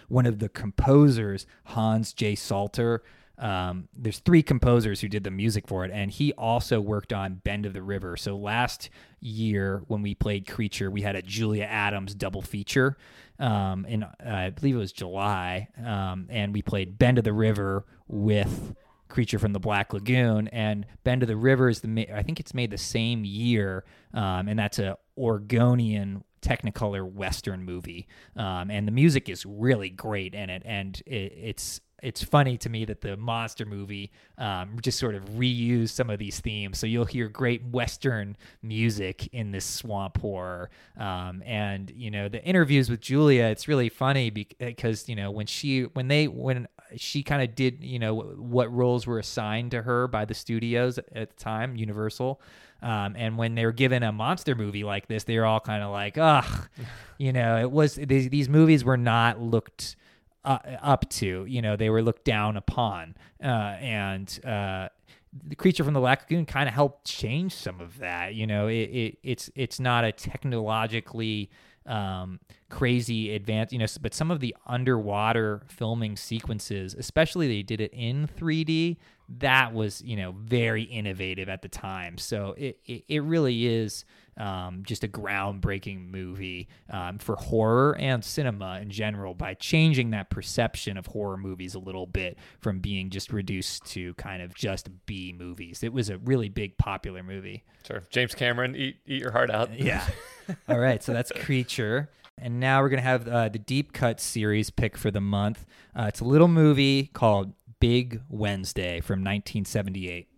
[0.09, 2.35] one of the composers, Hans J.
[2.35, 3.03] Salter.
[3.39, 7.37] Um, there's three composers who did the music for it, and he also worked on
[7.37, 8.17] Bend of the River.
[8.19, 12.99] So last year when we played Creature, we had a Julia Adams double feature,
[13.39, 17.33] um, in uh, I believe it was July, um, and we played Bend of the
[17.33, 18.75] River with
[19.13, 22.55] creature from the Black Lagoon, and Bend of the River is the I think it's
[22.55, 23.85] made the same year,
[24.15, 30.35] um, and that's a Oregonian Technicolor Western movie, um, and the music is really great
[30.35, 34.99] in it, and it, it's it's funny to me that the monster movie um, just
[34.99, 36.79] sort of reused some of these themes.
[36.79, 42.45] So you'll hear great Western music in this swamp horror, um, and you know the
[42.45, 43.45] interviews with Julia.
[43.45, 47.83] It's really funny because you know when she when they when she kind of did
[47.83, 52.41] you know what roles were assigned to her by the studios at the time, Universal.
[52.83, 55.85] Um, and when they were given a monster movie like this, they were all kind
[55.85, 56.69] of like, ugh,
[57.19, 59.95] you know, it was these, these movies were not looked
[60.45, 61.45] uh, up to.
[61.47, 64.89] You know, they were looked down upon, uh, and uh,
[65.47, 68.35] the creature from the lagoon kind of helped change some of that.
[68.35, 71.51] You know, it, it it's it's not a technologically
[71.87, 77.81] um, crazy advanced, you know, but some of the underwater filming sequences, especially they did
[77.81, 78.97] it in 3D,
[79.39, 82.19] that was, you know, very innovative at the time.
[82.19, 84.05] So it, it, it really is
[84.37, 90.31] um, just a groundbreaking movie um, for horror and cinema in general by changing that
[90.31, 94.89] perception of horror movies a little bit from being just reduced to kind of just
[95.07, 95.83] B movies.
[95.83, 97.65] It was a really big popular movie.
[97.87, 98.03] Sure.
[98.11, 99.79] James Cameron, eat, eat your heart out.
[99.79, 100.07] Yeah.
[100.69, 101.03] All right.
[101.03, 102.11] So that's Creature.
[102.39, 105.67] And now we're going to have uh, the Deep Cut series pick for the month.
[105.95, 110.29] Uh, it's a little movie called Big Wednesday from 1978.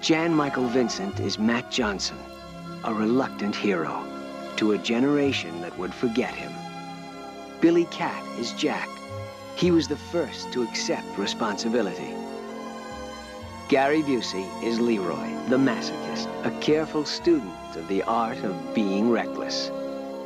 [0.00, 2.18] Jan Michael Vincent is Matt Johnson
[2.84, 4.04] a reluctant hero
[4.56, 6.52] to a generation that would forget him.
[7.60, 8.88] Billy Katt is Jack.
[9.56, 12.14] He was the first to accept responsibility.
[13.68, 19.70] Gary Busey is Leroy, the masochist, a careful student of the art of being reckless.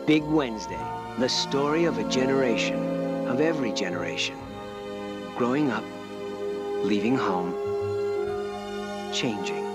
[0.07, 0.85] Big Wednesday,
[1.19, 2.79] the story of a generation,
[3.27, 4.37] of every generation.
[5.37, 5.85] Growing up,
[6.83, 7.55] leaving home,
[9.13, 9.67] changing.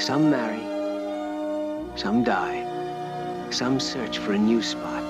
[0.00, 0.73] Some marry,
[1.96, 2.64] some die.
[3.50, 5.02] Some search for a new spot.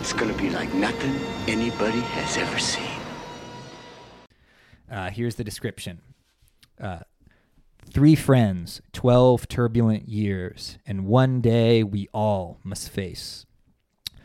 [0.00, 1.14] It's gonna be like nothing
[1.48, 3.00] anybody has ever seen.
[4.90, 6.00] Uh, here's the description.
[6.80, 7.00] Uh,
[7.92, 13.46] Three friends, 12 turbulent years, and one day we all must face.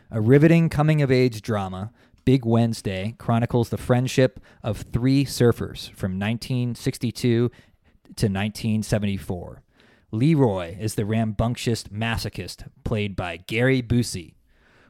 [0.08, 1.90] A riveting coming of age drama,
[2.24, 7.50] Big Wednesday chronicles the friendship of three surfers from 1962
[8.14, 9.62] to 1974.
[10.12, 14.34] Leroy is the rambunctious masochist played by Gary Busey.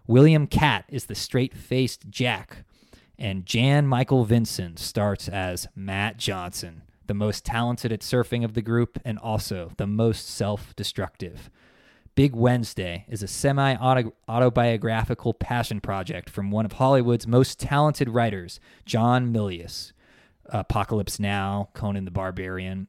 [0.07, 2.65] William Katt is the straight faced Jack.
[3.19, 8.61] And Jan Michael Vincent starts as Matt Johnson, the most talented at surfing of the
[8.61, 11.51] group and also the most self destructive.
[12.15, 13.75] Big Wednesday is a semi
[14.29, 19.93] autobiographical passion project from one of Hollywood's most talented writers, John Milius.
[20.47, 22.89] Apocalypse Now, Conan the Barbarian,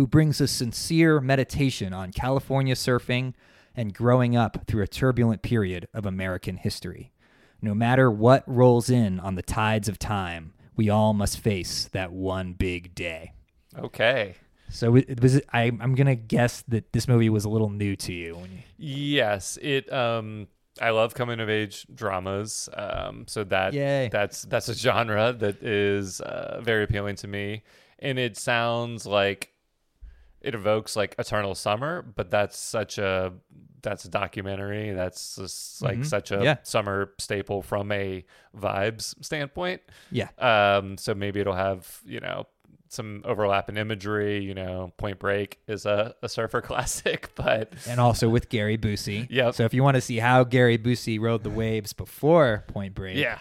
[0.00, 3.34] who brings a sincere meditation on California surfing
[3.76, 7.12] and growing up through a turbulent period of American history.
[7.60, 12.12] No matter what rolls in on the tides of time, we all must face that
[12.12, 13.34] one big day.
[13.78, 14.36] Okay.
[14.70, 15.42] So it was.
[15.52, 18.38] I, am gonna guess that this movie was a little new to you.
[18.38, 19.18] You...
[19.18, 19.92] Yes, it.
[19.92, 20.48] Um,
[20.80, 22.70] I love coming of age dramas.
[22.72, 24.08] Um, so that Yay.
[24.10, 27.64] that's that's a genre that is uh, very appealing to me,
[27.98, 29.49] and it sounds like
[30.40, 33.32] it evokes like eternal summer but that's such a
[33.82, 34.92] that's a documentary.
[34.92, 36.02] That's just like mm-hmm.
[36.04, 36.56] such a yeah.
[36.62, 38.24] summer staple from a
[38.56, 39.82] vibes standpoint.
[40.10, 40.28] Yeah.
[40.38, 42.46] Um so maybe it'll have you know
[42.88, 48.00] some overlap in imagery you know point break is a, a surfer classic but and
[48.00, 49.26] also with gary busey.
[49.30, 52.94] Yeah so if you want to see how gary busey rode the waves before point
[52.94, 53.16] break.
[53.16, 53.38] Yeah.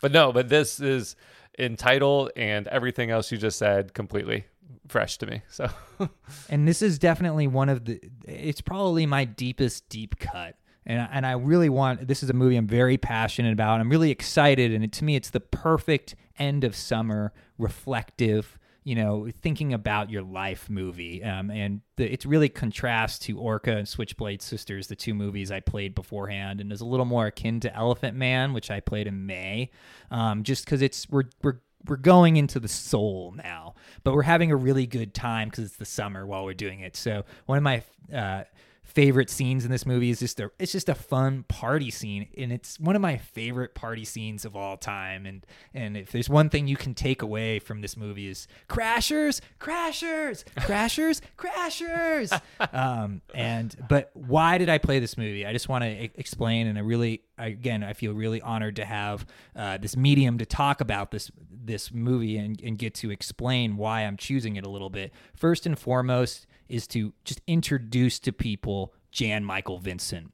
[0.00, 1.16] But no but this is
[1.58, 4.44] in title and everything else you just said completely
[4.88, 5.42] fresh to me.
[5.48, 5.68] So,
[6.48, 8.00] and this is definitely one of the.
[8.26, 10.56] It's probably my deepest deep cut,
[10.86, 12.06] and and I really want.
[12.06, 13.80] This is a movie I'm very passionate about.
[13.80, 18.58] I'm really excited, and it, to me, it's the perfect end of summer, reflective.
[18.86, 23.78] You know, thinking about your life movie, um, and the, it's really contrast to Orca
[23.78, 27.60] and Switchblade Sisters, the two movies I played beforehand, and is a little more akin
[27.60, 29.70] to Elephant Man, which I played in May,
[30.10, 34.50] um, just because it's we're we're we're going into the soul now, but we're having
[34.50, 36.96] a really good time because it's the summer while we're doing it.
[36.96, 37.82] So one of my
[38.14, 38.44] uh,
[38.94, 42.52] favorite scenes in this movie is just a it's just a fun party scene and
[42.52, 46.48] it's one of my favorite party scenes of all time and and if there's one
[46.48, 52.40] thing you can take away from this movie is crashers crashers crashers crashers.
[52.72, 55.44] Um and but why did I play this movie?
[55.44, 59.26] I just want to explain and I really again I feel really honored to have
[59.56, 64.02] uh, this medium to talk about this this movie and, and get to explain why
[64.02, 65.12] I'm choosing it a little bit.
[65.34, 70.32] First and foremost is to just introduce to people Jan Michael Vincent.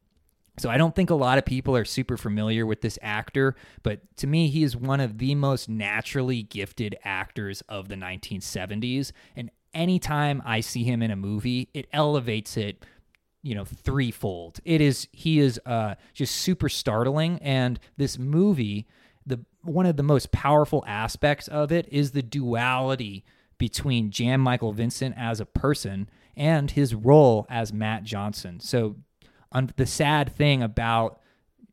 [0.58, 4.00] So I don't think a lot of people are super familiar with this actor, but
[4.18, 9.12] to me, he is one of the most naturally gifted actors of the 1970s.
[9.34, 12.84] And anytime I see him in a movie, it elevates it,
[13.42, 14.60] you know, threefold.
[14.64, 18.86] It is he is uh, just super startling, and this movie,
[19.24, 23.24] the one of the most powerful aspects of it is the duality
[23.56, 28.60] between Jan Michael Vincent as a person and his role as Matt Johnson.
[28.60, 28.96] So
[29.52, 31.20] un- the sad thing about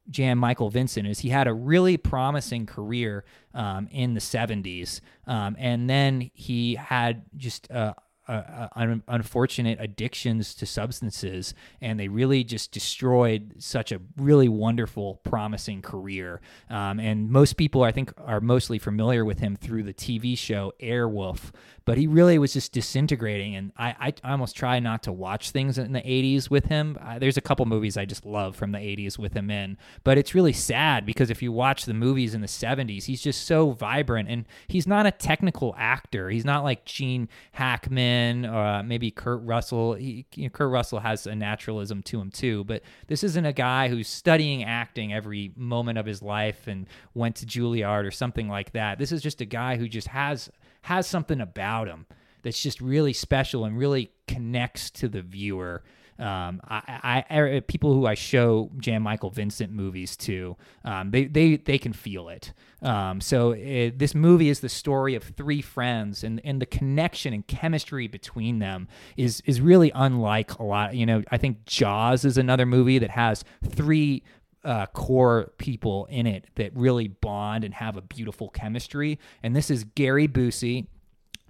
[0.10, 5.02] Jan Michael Vincent is he had a really promising career um, in the 70s.
[5.26, 7.94] Um, and then he had just uh,
[8.28, 14.50] uh, uh, un- unfortunate addictions to substances, and they really just destroyed such a really
[14.50, 16.42] wonderful, promising career.
[16.70, 20.74] Um, and most people, I think, are mostly familiar with him through the TV show
[20.82, 21.52] Airwolf,
[21.86, 23.56] but he really was just disintegrating.
[23.56, 26.98] And I, I, almost try not to watch things in the 80s with him.
[27.20, 30.36] There's a couple movies I just love from the 80s with him in, but it's
[30.36, 34.28] really sad because if you watch the movies in the 70s, he's just so vibrant,
[34.28, 36.30] and he's not a technical actor.
[36.30, 39.94] He's not like Gene Hackman or uh, maybe Kurt Russell.
[39.94, 43.54] He, you know, Kurt Russell has a naturalism to him too, but this isn't a
[43.54, 48.48] guy who's studying acting every moment of his life and went to Juilliard or something
[48.48, 49.00] like that.
[49.00, 50.50] This is just a guy who just has
[50.84, 52.06] has something about him
[52.44, 55.84] that's just really special and really connects to the viewer.
[56.20, 61.26] Um, I, I, I, people who I show Jan Michael Vincent movies to, um, they,
[61.26, 62.54] they, they can feel it.
[62.82, 67.34] Um, so it, this movie is the story of three friends, and, and the connection
[67.34, 70.96] and chemistry between them is is really unlike a lot.
[70.96, 74.24] You know, I think Jaws is another movie that has three
[74.64, 79.18] uh, core people in it that really bond and have a beautiful chemistry.
[79.42, 80.88] And this is Gary Busey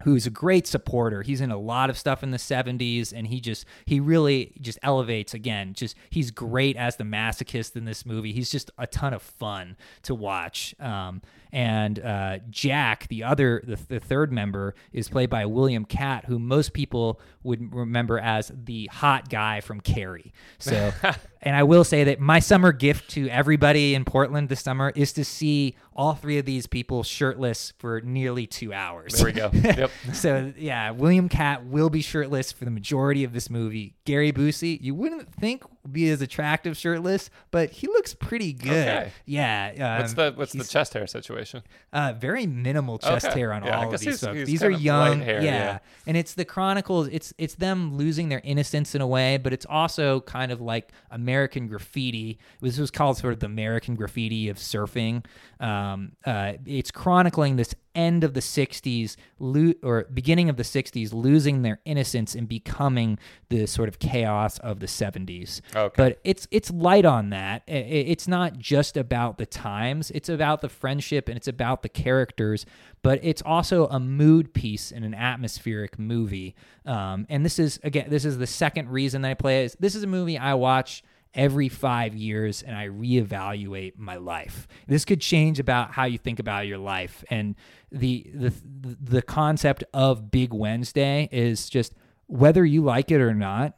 [0.04, 1.22] who's a great supporter.
[1.22, 4.80] He's in a lot of stuff in the 70s and he just he really just
[4.84, 5.74] elevates again.
[5.74, 8.32] Just he's great as the masochist in this movie.
[8.32, 10.76] He's just a ton of fun to watch.
[10.80, 11.22] Um,
[11.52, 16.40] and uh, Jack, the other the, the third member is played by William Katt, who
[16.40, 20.34] most people would remember as the hot guy from Carrie.
[20.60, 20.92] So
[21.42, 25.14] and I will say that my summer gift to everybody in Portland this summer is
[25.14, 29.14] to see all three of these people shirtless for nearly 2 hours.
[29.14, 29.50] There we go.
[29.54, 29.92] Yep.
[30.14, 33.96] so yeah, William Katt will be shirtless for the majority of this movie.
[34.06, 38.72] Gary Busey, you wouldn't think be as attractive shirtless, but he looks pretty good.
[38.88, 39.12] Okay.
[39.26, 39.74] Yeah.
[39.80, 41.64] Um, What's the what's the chest hair situation?
[41.94, 43.40] uh, very minimal chest Okay.
[43.40, 44.38] hair on Yeah, all of these he's- folks.
[44.40, 45.52] he's These are young, hair, yeah.
[45.52, 45.80] yeah.
[46.06, 47.08] and it's the chronicles.
[47.12, 50.92] It's it's them losing their innocence in a way, but it's also kind of like
[51.12, 52.40] American graffiti.
[52.62, 55.26] This was called sort of the American graffiti of surfing.
[55.60, 61.14] Um, uh, it's chronicling this end of the 60s lo- or beginning of the 60s
[61.14, 63.18] losing their innocence and becoming
[63.50, 65.94] the sort of chaos of the 70s Okay.
[65.98, 67.64] but it's it's light on that.
[67.68, 70.12] It's not just about the times.
[70.12, 72.66] It's about the friendship and it's about the characters
[73.02, 76.56] but it's also a mood piece in an atmospheric movie.
[76.86, 79.76] Um, and this is again this is the second reason that i play it.
[79.80, 81.04] This is a movie i watch
[81.38, 84.68] every five years and I reevaluate my life.
[84.88, 87.24] This could change about how you think about your life.
[87.30, 87.56] And
[87.92, 88.54] the the
[89.00, 91.94] the concept of Big Wednesday is just
[92.26, 93.76] whether you like it or not,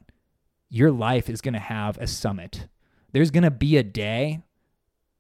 [0.70, 2.68] your life is to have a summit.
[3.12, 4.41] There's to be a day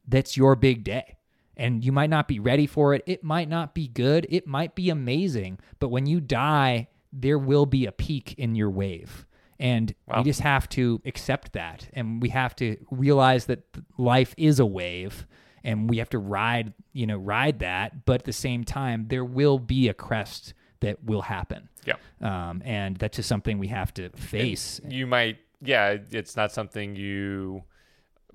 [0.07, 1.17] that's your big day.
[1.55, 3.03] And you might not be ready for it.
[3.05, 4.25] It might not be good.
[4.29, 5.59] It might be amazing.
[5.79, 9.25] But when you die, there will be a peak in your wave.
[9.59, 10.19] And Wow.
[10.19, 11.89] we just have to accept that.
[11.93, 13.63] And we have to realize that
[13.97, 15.27] life is a wave
[15.63, 18.05] and we have to ride, you know, ride that.
[18.05, 21.67] But at the same time, there will be a crest that will happen.
[21.85, 21.95] Yeah.
[22.21, 24.79] Um, and that's just something we have to face.
[24.87, 27.61] you might yeah it's not something you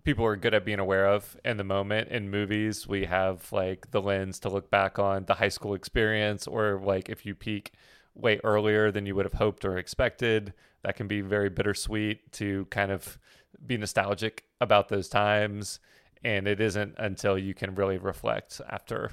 [0.03, 3.91] people are good at being aware of in the moment in movies we have like
[3.93, 7.73] the lens to look back on the high school experience or like if you peak
[8.15, 10.53] way earlier than you would have hoped or expected
[10.85, 13.19] that can be very bittersweet to kind of
[13.67, 15.81] be nostalgic about those times
[16.25, 19.11] and it isn't until you can really reflect after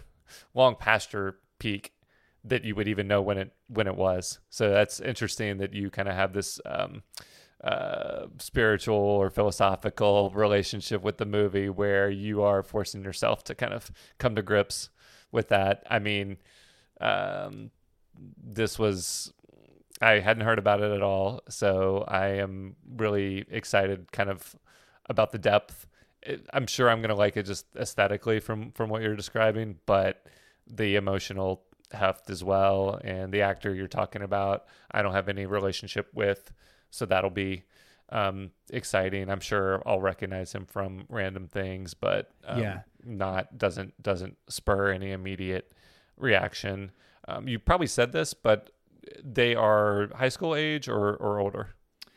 [0.53, 1.93] long past your peak
[2.43, 4.39] that you would even know when it when it was.
[4.49, 7.03] So that's interesting that you kind of have this um,
[7.63, 13.74] uh, spiritual or philosophical relationship with the movie where you are forcing yourself to kind
[13.74, 14.89] of come to grips
[15.32, 15.84] with that.
[15.89, 16.38] I mean,
[16.99, 17.69] um,
[18.43, 19.34] this was
[20.02, 24.56] I hadn't heard about it at all, so I am really excited, kind of
[25.10, 25.88] about the depth.
[26.24, 30.26] It, I'm sure I'm gonna like it just aesthetically from from what you're describing, but
[30.68, 35.45] the emotional heft as well, and the actor you're talking about, I don't have any
[35.45, 36.52] relationship with,
[36.89, 37.64] so that'll be
[38.10, 39.30] um, exciting.
[39.30, 42.80] I'm sure I'll recognize him from random things, but um, Yeah.
[43.04, 45.72] not doesn't doesn't spur any immediate
[46.18, 46.91] reaction.
[47.28, 48.70] Um, you probably said this, but
[49.24, 51.70] they are high school age or or older.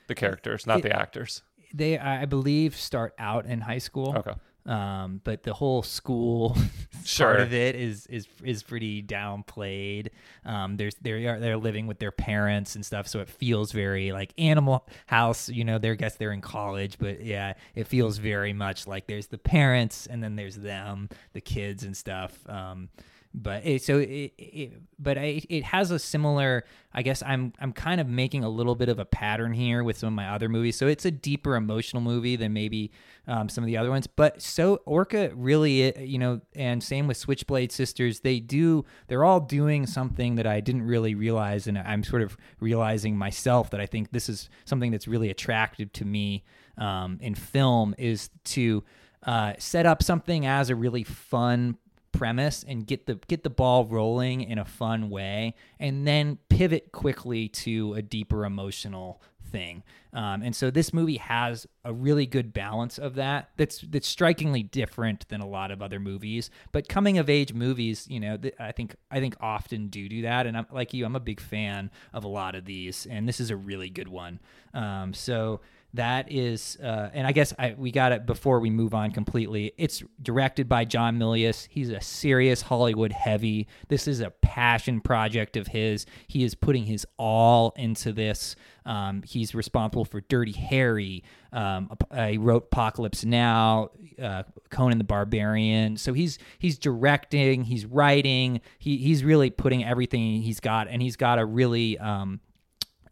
[0.07, 1.43] The characters, not It- the actors.
[1.76, 4.14] They, I believe, start out in high school.
[4.18, 4.35] Okay.
[4.66, 6.57] Um, but the whole school
[7.05, 7.26] Sure.
[7.35, 10.09] part of it is is is pretty downplayed.
[10.45, 14.12] Um, there's they are they're living with their parents and stuff, so it feels very
[14.12, 15.49] like Animal House.
[15.49, 19.26] You know, they're guess they're in college, but yeah, it feels very much like there's
[19.26, 22.32] the parents and then there's them, the kids and stuff.
[22.49, 22.89] Um,
[23.35, 27.72] but it, so it, it but I, it has a similar i guess i'm i'm
[27.72, 30.49] kind of making a little bit of a pattern here with some of my other
[30.49, 30.76] movies.
[30.76, 32.93] So it's a deeper emotional movie than maybe
[33.26, 34.07] um, some of the other ones.
[34.07, 39.41] But so orca really you know and same with switchblade sisters they do they're all
[39.41, 41.66] doing something that i didn't really realize.
[41.66, 45.93] And i'm sort of realizing myself that i think this is something that's really attractive
[45.95, 46.45] to me
[46.78, 48.85] um, in film is to
[49.24, 51.76] uh, set up something as a really fun
[52.14, 56.92] premise and get the get the ball rolling in a fun way and then pivot
[56.92, 59.82] quickly to a deeper emotional thing.
[60.12, 64.62] Um, and so this movie has a really good balance of that that's that's strikingly
[64.62, 66.50] different than a lot of other movies.
[66.72, 70.22] But coming of age movies you know th- i think i think often do do
[70.22, 70.46] that.
[70.46, 73.06] And i'm like you i'm a big fan of a lot of these.
[73.10, 74.40] And this is a really good one.
[74.72, 75.60] Um, so
[75.95, 79.72] that is uh, and i guess I, we got it before we move on completely.
[79.78, 81.66] It's directed by john milius.
[81.70, 83.68] He's a serious hollywood heavy.
[83.88, 86.07] This is a passion project of his.
[86.26, 88.57] He is putting his all into this.
[88.86, 93.90] Um, he's responsible for dirty harry um, uh, he wrote apocalypse now
[94.20, 95.97] uh, conan the barbarian.
[95.97, 98.61] So he's he's directing he's writing.
[98.78, 102.40] He, he's really putting everything he's got and he's got a really um,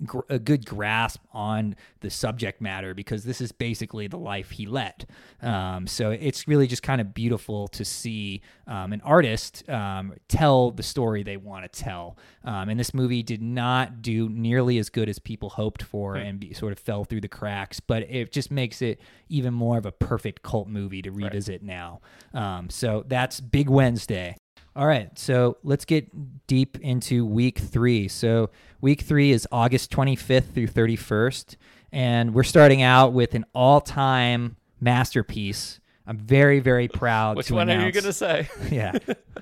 [0.05, 4.67] gr- a good grasp on the subject matter because this is basically the life he
[4.67, 5.07] led.
[5.41, 10.71] Um, so it's really just kind of beautiful to see um, an artist um, tell
[10.71, 12.17] the story they want to tell.
[12.45, 16.41] Um, and this movie did not do nearly as good as people hoped for and
[16.41, 19.87] be, sort of fell through the cracks, but it just makes it even more of
[19.87, 22.01] a perfect cult movie to revisit now.
[22.35, 24.37] Um, so that's Big Wednesday.
[24.75, 28.09] All right, so let's get deep into week three.
[28.09, 28.49] So,
[28.81, 31.57] week three is August 25th through 31st,
[31.93, 35.79] and we're starting out with an all time masterpiece.
[36.07, 38.49] I'm very, very proud Which to one are you going to say?
[38.71, 38.93] yeah.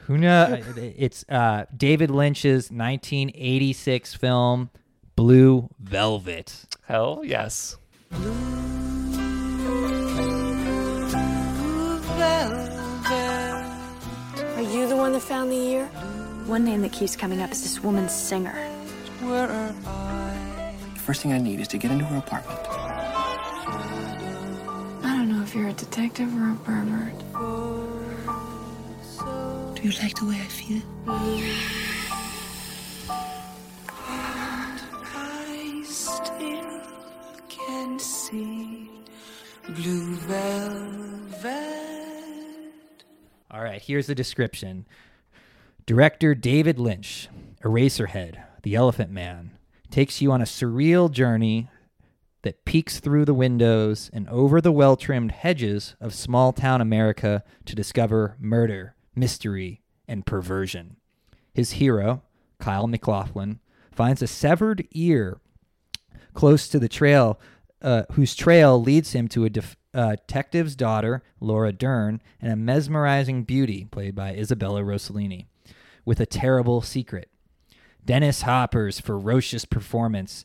[0.09, 4.71] Huna, it's uh, David Lynch's 1986 film,
[5.15, 6.65] Blue Velvet.
[6.87, 7.77] Hell yes.
[8.13, 8.70] Are
[15.21, 15.87] you the one that found the ear?
[16.47, 18.55] One name that keeps coming up is this woman singer.
[19.23, 20.75] Where are I?
[20.95, 22.59] The first thing I need is to get into her apartment.
[25.03, 27.19] I don't know if you're a detective or a pervert.
[29.75, 30.83] Do you like the way I feel?
[35.15, 36.81] I still
[37.49, 38.91] can see
[39.69, 41.51] blue velvet.
[43.51, 44.87] All right, here's the description.
[45.91, 47.29] Director David Lynch,
[47.65, 49.59] Eraserhead, The Elephant Man,
[49.91, 51.69] takes you on a surreal journey
[52.43, 57.43] that peeks through the windows and over the well trimmed hedges of small town America
[57.65, 60.95] to discover murder, mystery, and perversion.
[61.53, 62.23] His hero,
[62.61, 63.59] Kyle MacLachlan,
[63.91, 65.41] finds a severed ear
[66.35, 67.41] close to the trail,
[67.83, 72.57] uh, whose trail leads him to a def- uh, detective's daughter, Laura Dern, and a
[72.57, 75.47] mesmerizing beauty, played by Isabella Rossellini,
[76.05, 77.29] with a terrible secret.
[78.05, 80.45] Dennis Hopper's ferocious performance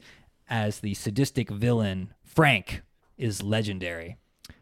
[0.50, 2.82] as the sadistic villain, Frank,
[3.18, 4.18] is legendary.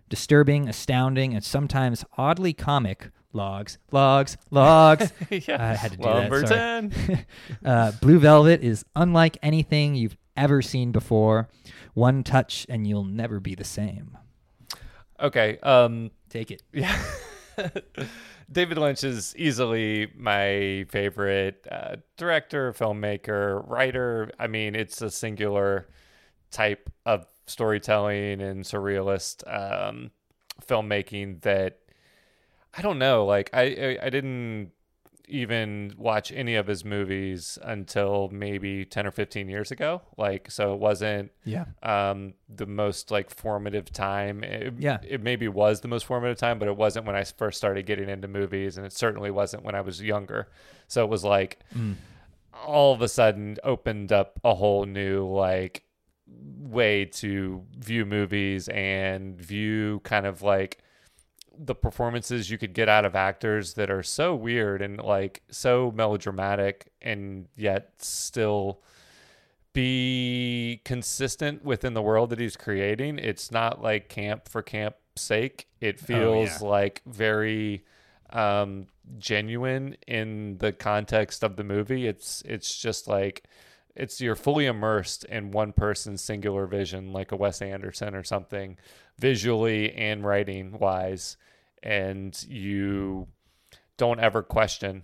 [0.09, 3.09] Disturbing, astounding, and sometimes oddly comic.
[3.35, 5.11] Logs, logs, logs.
[5.31, 5.57] Yeah.
[5.59, 6.47] I had to do Number that.
[6.47, 6.89] sorry.
[7.07, 7.25] 10.
[7.65, 11.49] uh, Blue Velvet is unlike anything you've ever seen before.
[11.95, 14.15] One touch and you'll never be the same.
[15.19, 15.57] Okay.
[15.63, 16.61] Um, Take it.
[16.73, 17.69] Yeah.
[18.53, 24.31] David Lynch is easily my favorite uh, director, filmmaker, writer.
[24.39, 25.89] I mean, it's a singular
[26.51, 30.11] type of storytelling and surrealist um,
[30.65, 31.79] filmmaking that
[32.75, 33.25] I don't know.
[33.25, 34.71] Like, I, I I didn't
[35.33, 40.73] even watch any of his movies until maybe 10 or 15 years ago like so
[40.73, 41.65] it wasn't Yeah.
[41.81, 44.99] um the most like formative time it, Yeah.
[45.07, 48.09] it maybe was the most formative time but it wasn't when i first started getting
[48.09, 50.49] into movies and it certainly wasn't when i was younger
[50.87, 51.95] so it was like Mm.
[52.65, 55.83] all of a sudden opened up a whole new like
[56.59, 60.77] way to view movies and view kind of like
[61.57, 65.91] the performances you could get out of actors that are so weird and like so
[65.95, 68.81] melodramatic and yet still
[69.73, 73.19] be consistent within the world that he's creating.
[73.19, 75.67] It's not like camp for camp sake.
[75.81, 76.67] It feels yeah.
[76.67, 77.83] like very
[78.29, 78.87] um,
[79.17, 82.07] genuine in the context of the movie.
[82.07, 83.43] It's it's just like
[83.95, 88.77] it's you're fully immersed in one person's singular vision, like a Wes Anderson or something,
[89.19, 91.37] visually and writing wise,
[91.81, 93.27] and you
[93.97, 95.03] don't ever question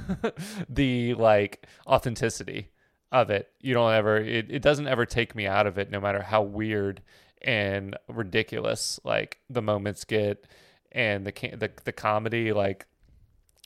[0.68, 2.70] the like authenticity
[3.10, 3.50] of it.
[3.60, 6.42] You don't ever it, it doesn't ever take me out of it no matter how
[6.42, 7.02] weird
[7.42, 10.46] and ridiculous like the moments get
[10.92, 12.86] and the the the comedy like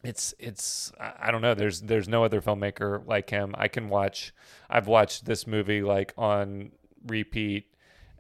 [0.05, 3.55] it's it's I don't know there's there's no other filmmaker like him.
[3.57, 4.35] I can watch
[4.69, 6.73] I've watched this movie like on
[7.07, 7.67] repeat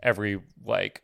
[0.02, 1.02] every like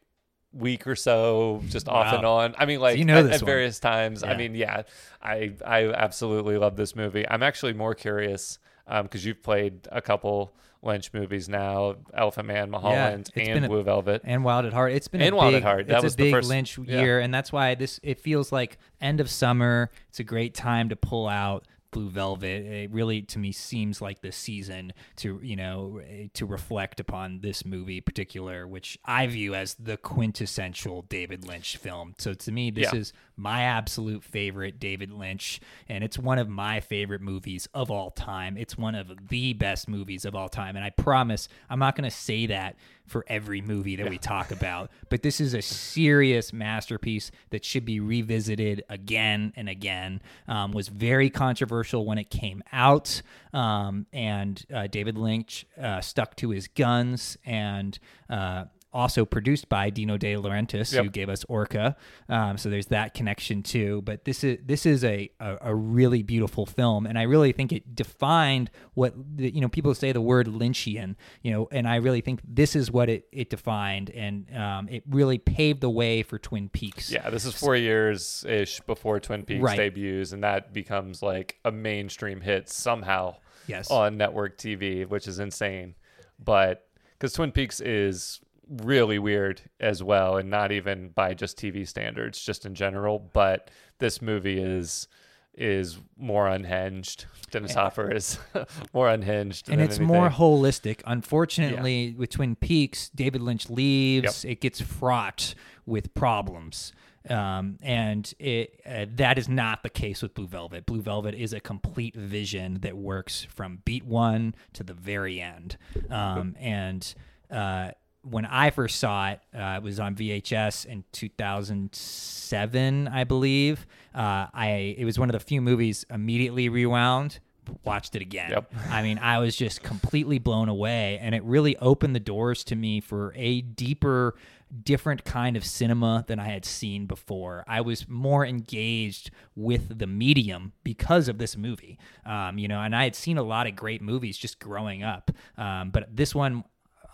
[0.53, 2.55] week or so just off and on.
[2.59, 4.23] I mean like you know at, at various times.
[4.23, 4.83] I mean yeah,
[5.23, 7.29] I I absolutely love this movie.
[7.29, 12.71] I'm actually more curious um cuz you've played a couple Lynch movies now, Elephant Man,
[12.71, 14.23] Mulholland, it's and a- Blue Velvet.
[14.25, 14.93] and Wild at Heart.
[14.93, 15.87] It's been And a Wild at big, Heart.
[15.89, 17.01] That it's was a big first- Lynch yeah.
[17.01, 19.91] year, and that's why this it feels like end of summer.
[20.09, 22.67] It's a great time to pull out Blue Velvet.
[22.67, 26.01] It really, to me, seems like the season to you know
[26.35, 31.77] to reflect upon this movie in particular, which I view as the quintessential David Lynch
[31.77, 32.15] film.
[32.19, 32.99] So to me, this Yeah.
[33.01, 38.11] is my absolute favorite David Lynch, and it's one of my favorite movies of all
[38.11, 38.57] time.
[38.57, 42.09] It's one of the best movies of all time, and I promise I'm not going
[42.09, 42.77] to say that
[43.07, 47.85] for every movie that we talk about, but this is a serious masterpiece that should
[47.85, 50.21] be revisited again and again.
[50.47, 53.23] Um, was very controversial when it came out,
[53.53, 57.99] um, and uh, David Lynch uh, stuck to his guns and.
[58.29, 61.97] Uh, also produced by Dino De Laurentiis, who gave us Orca.
[62.29, 64.03] Um, so there's that connection too.
[64.03, 67.73] But this is this is a, a a really beautiful film, and I really think
[67.73, 71.17] it defined what the, you know people say the word Lynchian.
[71.43, 75.03] You know, and I really think this is what it it defined, and um, it
[75.09, 77.11] really paved the way for Twin Peaks.
[77.11, 79.77] Yeah, this is four years ish before Twin Peaks Right.
[79.77, 83.37] debuts, and that becomes like a mainstream hit somehow
[83.67, 83.91] Yes.
[83.91, 85.95] on network TV, which is insane.
[86.43, 86.87] But
[87.19, 92.41] because Twin Peaks is really weird as well, and not even by just TV standards,
[92.41, 93.19] just in general.
[93.19, 95.09] But this movie is
[95.55, 97.27] is more unhinged.
[97.51, 98.39] Dennis Hopper is
[98.93, 101.01] more unhinged, and it's more holistic.
[101.07, 104.45] Unfortunately, with Twin Peaks, David Lynch leaves.
[104.45, 104.53] Yep.
[104.53, 105.55] It gets fraught
[105.87, 106.93] with problems.
[107.29, 110.87] Um, and it uh, that is not the case with Blue Velvet.
[110.87, 115.77] Blue Velvet is a complete vision that works from beat one to the very end.
[116.09, 117.15] Um, and
[117.51, 117.91] uh,
[118.31, 123.87] when I first saw it, uh, it was on VHS in 2007, I believe.
[124.15, 127.41] Uh, I it was one of the few movies immediately rewound,
[127.85, 128.51] watched it again.
[128.51, 128.73] Yep.
[128.91, 132.77] I mean, I was just completely blown away, and it really opened the doors to
[132.77, 134.35] me for a deeper,
[134.83, 137.65] different kind of cinema than I had seen before.
[137.67, 141.99] I was more engaged with the medium because of this movie.
[142.25, 145.31] Um, you know, and I had seen a lot of great movies just growing up,
[145.57, 146.65] um, but this one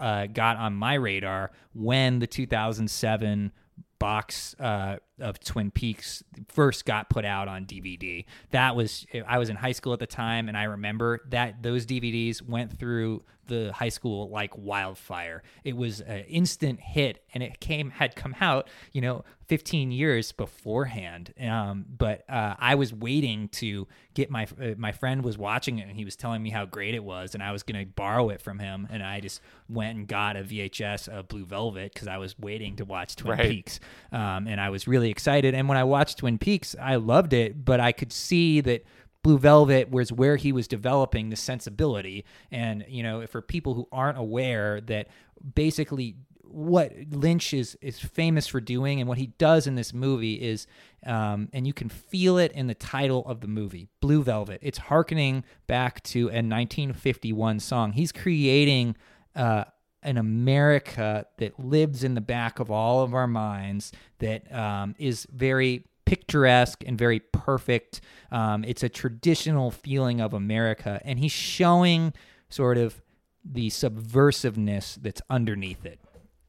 [0.05, 3.51] uh, got on my radar when the 2007
[3.99, 8.25] box uh, of Twin Peaks first got put out on DVD.
[8.51, 11.87] That was I was in high school at the time, and I remember that those
[11.87, 15.43] DVDs went through the high school like wildfire.
[15.65, 20.33] It was an instant hit, and it came had come out, you know, 15 years
[20.33, 21.35] beforehand.
[21.39, 25.89] Um, but uh, I was waiting to get my uh, my friend was watching it,
[25.89, 28.41] and he was telling me how great it was, and I was gonna borrow it
[28.41, 32.17] from him, and I just went and got a VHS of Blue Velvet because I
[32.17, 33.51] was waiting to watch Twin Right.
[33.51, 33.79] Peaks,
[34.11, 35.55] um, and I was really excited.
[35.55, 38.85] And when I watched Twin Peaks, I loved it, but I could see that.
[39.23, 42.27] Blue Velvet was where he was developing the sensibility.
[42.51, 45.09] And, you know, for people who aren't aware that
[45.55, 46.17] basically
[46.55, 50.67] what Lynch is is famous for doing and what he does in this movie is
[51.05, 54.79] um, and you can feel it in the title of the movie Blue Velvet it's
[54.79, 58.95] harkening back to a 1951 song he's creating
[59.35, 59.65] uh,
[60.05, 65.27] an America that lives in the back of all of our minds that um, is
[65.33, 68.01] very picturesque and very perfect.
[68.31, 72.13] Um, it's a traditional feeling of America, and he's showing
[72.49, 73.03] sort of
[73.45, 75.99] the subversiveness that's underneath it.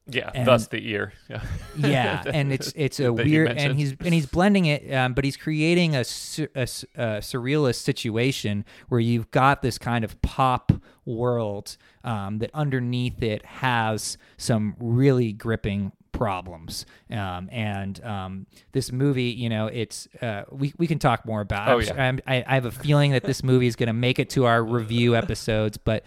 [0.07, 1.13] Yeah, And- thus the ear.
[1.29, 1.41] Yeah,
[1.77, 5.37] yeah, and it's it's a weird, and he's and he's blending it, um, but he's
[5.37, 10.71] creating a, a, a surrealist situation where you've got this kind of pop
[11.05, 16.85] world um, that underneath it has some really gripping problems.
[17.11, 21.69] Um, and um, this movie, you know, it's uh, we we can talk more about.
[21.69, 22.17] Oh, yeah.
[22.27, 24.63] I, I have a feeling that this movie is going to make it to our
[24.63, 26.03] review episodes, but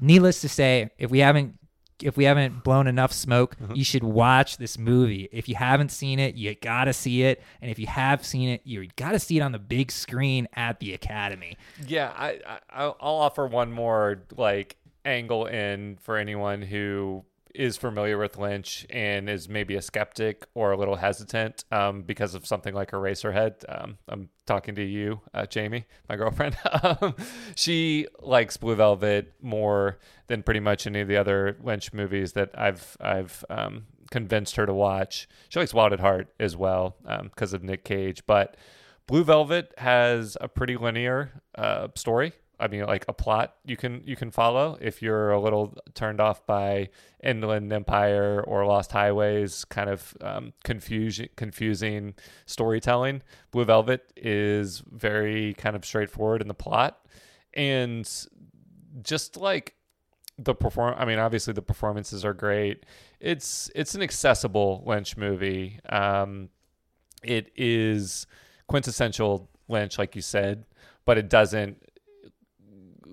[0.00, 1.57] needless to say, if we haven't
[2.02, 3.74] if we haven't blown enough smoke, Mm-hmm.
[3.74, 5.28] you should watch this movie.
[5.32, 8.60] If you haven't seen it, you gotta see it, and if you have seen it,
[8.64, 11.56] you gotta see it on the big screen at the Academy.
[11.86, 17.24] Yeah, I, I I'll I'll offer one more like angle in for anyone who
[17.58, 22.34] is familiar with Lynch and is maybe a skeptic or a little hesitant um, because
[22.34, 23.64] of something like Eraserhead.
[23.68, 26.56] Um, I'm talking to you, uh, Jamie, my girlfriend.
[26.82, 27.16] um,
[27.56, 29.98] she likes Blue Velvet more
[30.28, 34.64] than pretty much any of the other Lynch movies that I've I've um, convinced her
[34.64, 35.28] to watch.
[35.48, 38.56] She likes Wild at Heart as well because of Nick Cage, but
[39.08, 42.34] Blue Velvet has a pretty linear uh, story.
[42.60, 46.20] I mean, like a plot you can you can follow if you're a little turned
[46.20, 46.88] off by
[47.22, 52.14] Inland Empire or Lost Highways, kind of um, confusing confusing
[52.46, 53.22] storytelling.
[53.52, 57.06] Blue Velvet is very kind of straightforward in the plot,
[57.54, 58.08] and
[59.02, 59.74] just like
[60.38, 62.86] the perform I mean obviously the performances are great.
[63.20, 65.80] It's it's an accessible Lynch movie.
[65.88, 66.48] Um
[67.22, 68.26] it is
[68.68, 70.64] quintessential Lynch like you said,
[71.04, 71.82] but it doesn't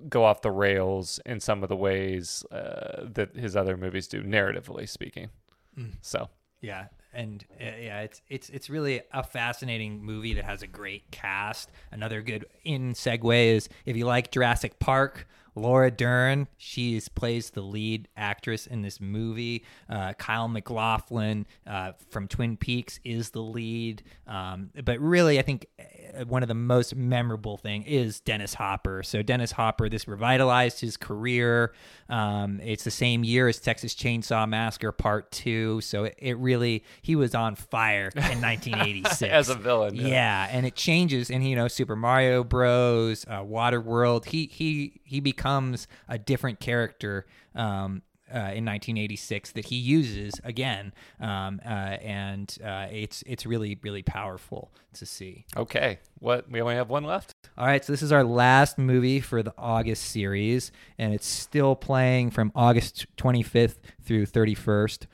[0.09, 4.21] go off the rails in some of the ways uh, that his other movies do
[4.21, 5.29] narratively speaking.
[5.77, 5.93] Mm.
[6.01, 6.29] So,
[6.61, 11.11] Yeah, and uh, yeah, it's it's it's really a fascinating movie that has a great
[11.11, 11.71] cast.
[11.91, 15.27] Another good in segue is if you like Jurassic Park.
[15.55, 19.63] Laura Dern, she is, plays the lead actress in this movie.
[19.89, 24.03] Uh, Kyle MacLachlan uh, from Twin Peaks is the lead.
[24.27, 29.01] Um, but really, I think uh, one of the most memorable thing is Dennis Hopper.
[29.03, 31.73] So Dennis Hopper, this revitalized his career.
[32.09, 35.79] Um, it's the same year as Texas Chainsaw Massacre Part Two.
[35.81, 40.07] So it, it really he was on fire in 1986 As a villain, yeah.
[40.07, 41.31] Yeah, and it changes.
[41.31, 44.25] And you know, Super Mario Bros, uh, Waterworld.
[44.25, 47.25] He he he becomes a different character.
[47.55, 48.01] Um,
[48.33, 54.01] uh, in 1986 that he uses again, um, uh, and uh, it's it's really really
[54.01, 55.45] powerful to see.
[55.55, 55.99] okay.
[56.19, 57.33] What we only have one left?
[57.55, 61.75] All right, so this is our last movie for the August series, and it's still
[61.75, 65.05] playing from August 25th through 31st.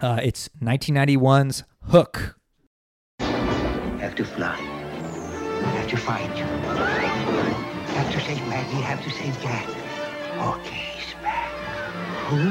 [0.00, 2.36] Uh, it's 1991's Hook.
[3.18, 4.56] Have to fly.
[4.56, 6.99] Have to find you.
[8.30, 9.66] Have to save Have to save Jack.
[10.38, 11.50] Okay, Spack.
[12.28, 12.50] Who?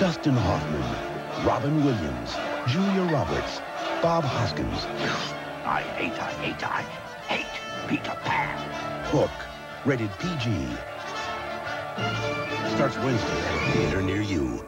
[0.00, 2.34] Dustin Hoffman, Robin Williams,
[2.66, 3.60] Julia Roberts,
[4.00, 4.86] Bob Hoskins.
[5.66, 6.82] I hate, I hate, I
[7.28, 7.46] hate
[7.88, 9.04] Peter Pan.
[9.10, 9.30] Hook,
[9.84, 10.50] rated PG.
[12.74, 14.64] Starts Wednesday at a theater near you.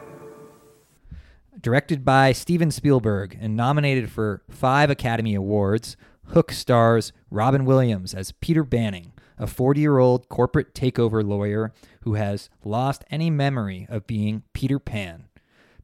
[1.58, 5.96] Directed by Steven Spielberg and nominated for five Academy Awards,
[6.28, 11.72] Hook stars Robin Williams as Peter Banning, a 40 year old corporate takeover lawyer
[12.02, 15.28] who has lost any memory of being Peter Pan.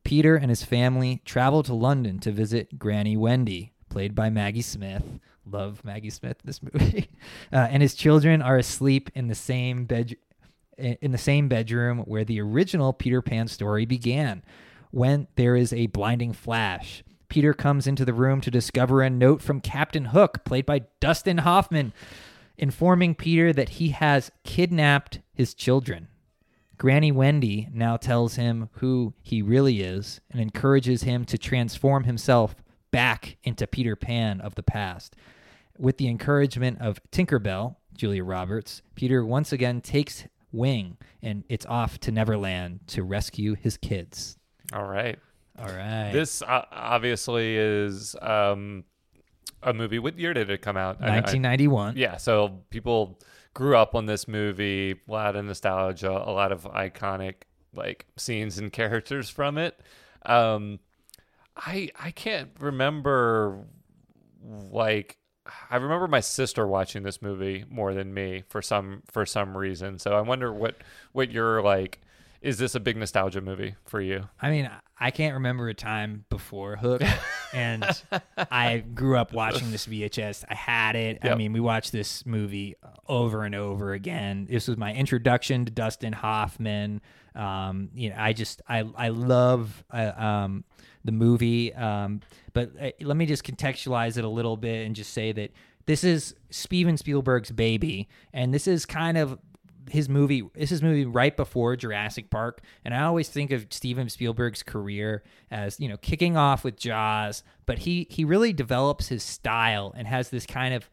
[0.05, 5.05] Peter and his family travel to London to visit Granny Wendy, played by Maggie Smith.
[5.47, 7.09] Love Maggie Smith this movie.
[7.53, 10.16] Uh, and his children are asleep in the same bed
[10.78, 14.43] in the same bedroom where the original Peter Pan story began.
[14.90, 19.41] When there is a blinding flash, Peter comes into the room to discover a note
[19.41, 21.95] from Captain Hook, played by Dustin Hoffman,
[22.59, 26.09] informing Peter that he has kidnapped his children.
[26.76, 32.55] Granny Wendy now tells him who he really is and encourages him to transform himself
[32.91, 35.16] back into Peter Pan of the past.
[35.78, 41.99] With the encouragement of Tinkerbell, Julia Roberts, Peter once again takes wing and it's off
[42.01, 44.37] to Neverland to rescue his kids.
[44.74, 45.18] All right.
[45.59, 46.11] All right.
[46.13, 48.85] This uh, obviously is um,
[49.63, 49.99] a movie.
[49.99, 50.97] What year did it come out?
[51.01, 51.97] I- I- 1991.
[51.97, 53.19] yeah, so people
[53.55, 54.93] grew up on this movie.
[54.93, 57.35] A lot of nostalgia, a lot of iconic
[57.75, 59.79] like scenes and characters from it.
[60.25, 60.79] Um,
[61.57, 63.65] I I can't remember
[64.71, 65.19] like
[65.71, 69.99] I remember my sister watching this movie more than me for some for some reason.
[69.99, 70.77] So I wonder what
[71.13, 72.01] what your like
[72.43, 74.28] is this a big nostalgia movie for you?
[74.40, 74.68] I mean,
[74.99, 77.01] I can't remember a time before Hook,
[77.53, 77.84] and
[78.36, 80.45] I grew up watching this VHS.
[80.49, 81.18] I had it.
[81.22, 82.74] I mean, we watched this movie
[83.09, 84.47] over and over again.
[84.51, 87.01] This was my introduction to Dustin Hoffman.
[87.34, 90.64] Um, you know, I just I I love uh, um,
[91.05, 91.72] the movie.
[91.72, 92.20] Um,
[92.53, 95.53] but uh, let me just contextualize it a little bit and just say that
[95.86, 99.38] this is Steven Spielberg's baby, and this is kind of
[99.91, 102.62] his movie this is movie right before Jurassic Park.
[102.85, 107.43] And I always think of Steven Spielberg's career as you know kicking off with Jaws
[107.66, 110.89] but he he really develops his style and has this kind of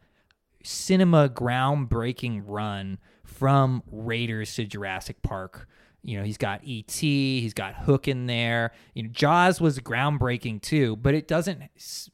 [0.62, 5.68] cinema groundbreaking run from Raiders to Jurassic Park.
[6.02, 8.72] You know he's got ET he's got Hook in there.
[8.94, 11.62] You know Jaws was groundbreaking too but it doesn't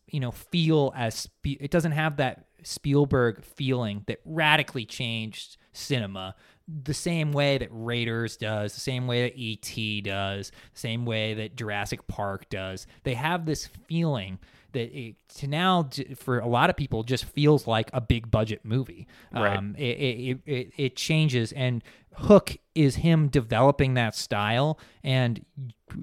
[0.09, 6.35] you know feel as it doesn't have that Spielberg feeling that radically changed cinema
[6.69, 11.35] the same way that Raiders does, the same way that ET does, the same way
[11.35, 12.87] that Jurassic Park does.
[13.05, 14.39] They have this feeling
[14.73, 18.61] that it, to now for a lot of people just feels like a big budget
[18.65, 19.07] movie.
[19.33, 19.57] Right.
[19.57, 21.83] Um, it, it, it, it changes and
[22.15, 25.45] Hook is him developing that style and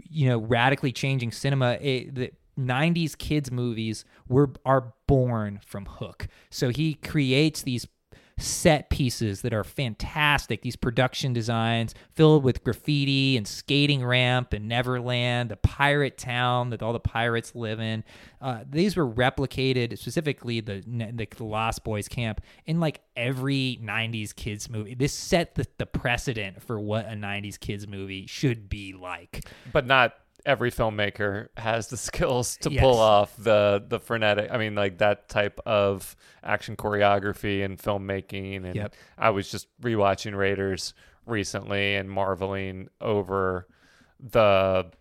[0.10, 1.78] you know radically changing cinema.
[1.82, 6.28] It, the, 90s kids movies were are born from Hook.
[6.50, 7.88] So he creates these
[8.44, 10.62] set pieces that are fantastic.
[10.62, 16.84] These production designs filled with graffiti and skating ramp and Neverland, the pirate town that
[16.84, 18.04] all the pirates live in.
[18.42, 24.36] Uh, these were replicated specifically the, the the Lost Boys camp in like every '90s
[24.36, 24.96] kids movie.
[24.96, 29.48] This set the, the precedent for what a '90s kids movie should be like.
[29.72, 30.14] But not
[30.46, 32.82] every filmmaker has the skills to Yes.
[32.82, 38.66] pull off the the frenetic i mean like that type of action choreography and filmmaking
[38.66, 38.96] and Yep.
[39.18, 40.94] i was just rewatching raiders
[41.26, 43.68] recently and marveling over
[44.20, 44.92] the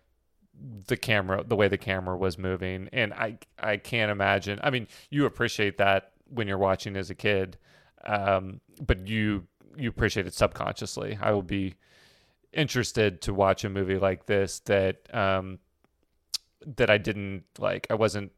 [0.87, 4.87] the camera the way the camera was moving and i i can't imagine i mean
[5.09, 7.57] you appreciate that when you're watching as a kid
[8.05, 11.73] um but you you appreciate it subconsciously i will be
[12.53, 15.59] interested to watch a movie like this that um
[16.77, 18.31] that I didn't like I wasn't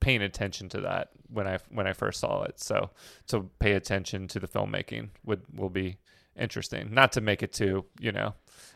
[0.00, 2.60] paying attention to that when I when I first saw it.
[2.60, 2.90] So
[3.28, 5.98] to pay attention to the filmmaking would will be
[6.36, 6.92] interesting.
[6.92, 8.34] Not to make it too you know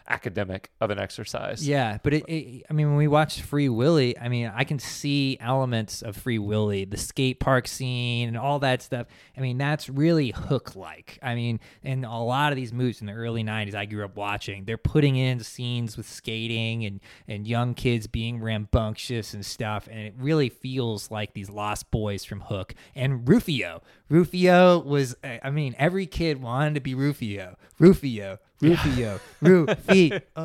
[0.09, 4.18] academic of an exercise Yeah, but it, it, I mean, when we watched Free Willy,
[4.18, 8.59] I mean, I can see elements of Free Willy, the skate park scene and all
[8.61, 9.07] that stuff.
[9.37, 11.18] I mean, that's really hook like.
[11.22, 14.16] I mean, and a lot of these movies in the early 90s I grew up
[14.16, 19.89] watching, they're putting in scenes with skating and, and young kids being rambunctious and stuff.
[19.91, 23.82] And it really feels like these lost boys from Hook and Rufio.
[24.09, 27.57] Rufio was, I mean, every kid wanted to be Rufio.
[27.78, 28.39] Rufio.
[28.61, 30.20] Rufio, Rufio,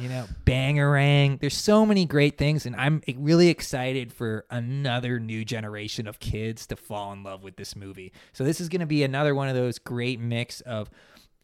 [0.00, 1.40] you know, Bangarang.
[1.40, 6.66] There's so many great things, and I'm really excited for another new generation of kids
[6.68, 8.12] to fall in love with this movie.
[8.32, 10.90] So this is going to be another one of those great mix of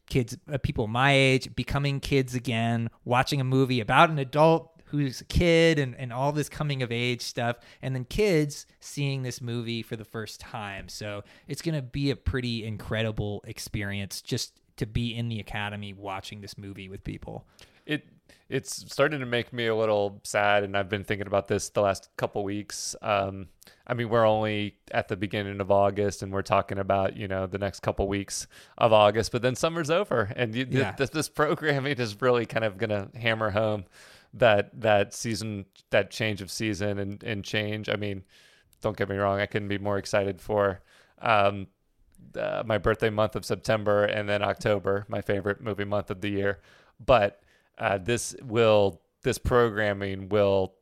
[0.09, 5.23] kids, uh, people my age, becoming kids again, watching a movie about an adult who's
[5.23, 9.41] a kid and, and all this coming of age stuff and then kids seeing this
[9.41, 10.87] movie for the first time.
[10.87, 14.53] So it's going to be a pretty incredible experience just
[14.83, 17.47] to be in the academy watching this movie with people.
[17.87, 18.07] It
[18.49, 21.80] it's starting to make me a little sad and i've been thinking about this the
[21.80, 22.95] last couple weeks.
[23.03, 23.49] Um
[23.87, 27.47] i mean we're only at the beginning of august and we're talking about you know
[27.47, 28.47] the next couple weeks
[28.78, 30.93] of august but then summer's over and you, Yeah.
[30.93, 33.85] th- this programming is really kind of gonna hammer home
[34.35, 37.89] that that season that change of season and and change.
[37.89, 38.22] I mean
[38.80, 40.80] don't get me wrong i couldn't be more excited for
[41.20, 41.66] um
[42.37, 46.28] uh, my birthday month of September and then October, my favorite movie month of the
[46.30, 46.61] year.
[47.05, 47.43] But
[47.78, 50.74] uh, this will this programming will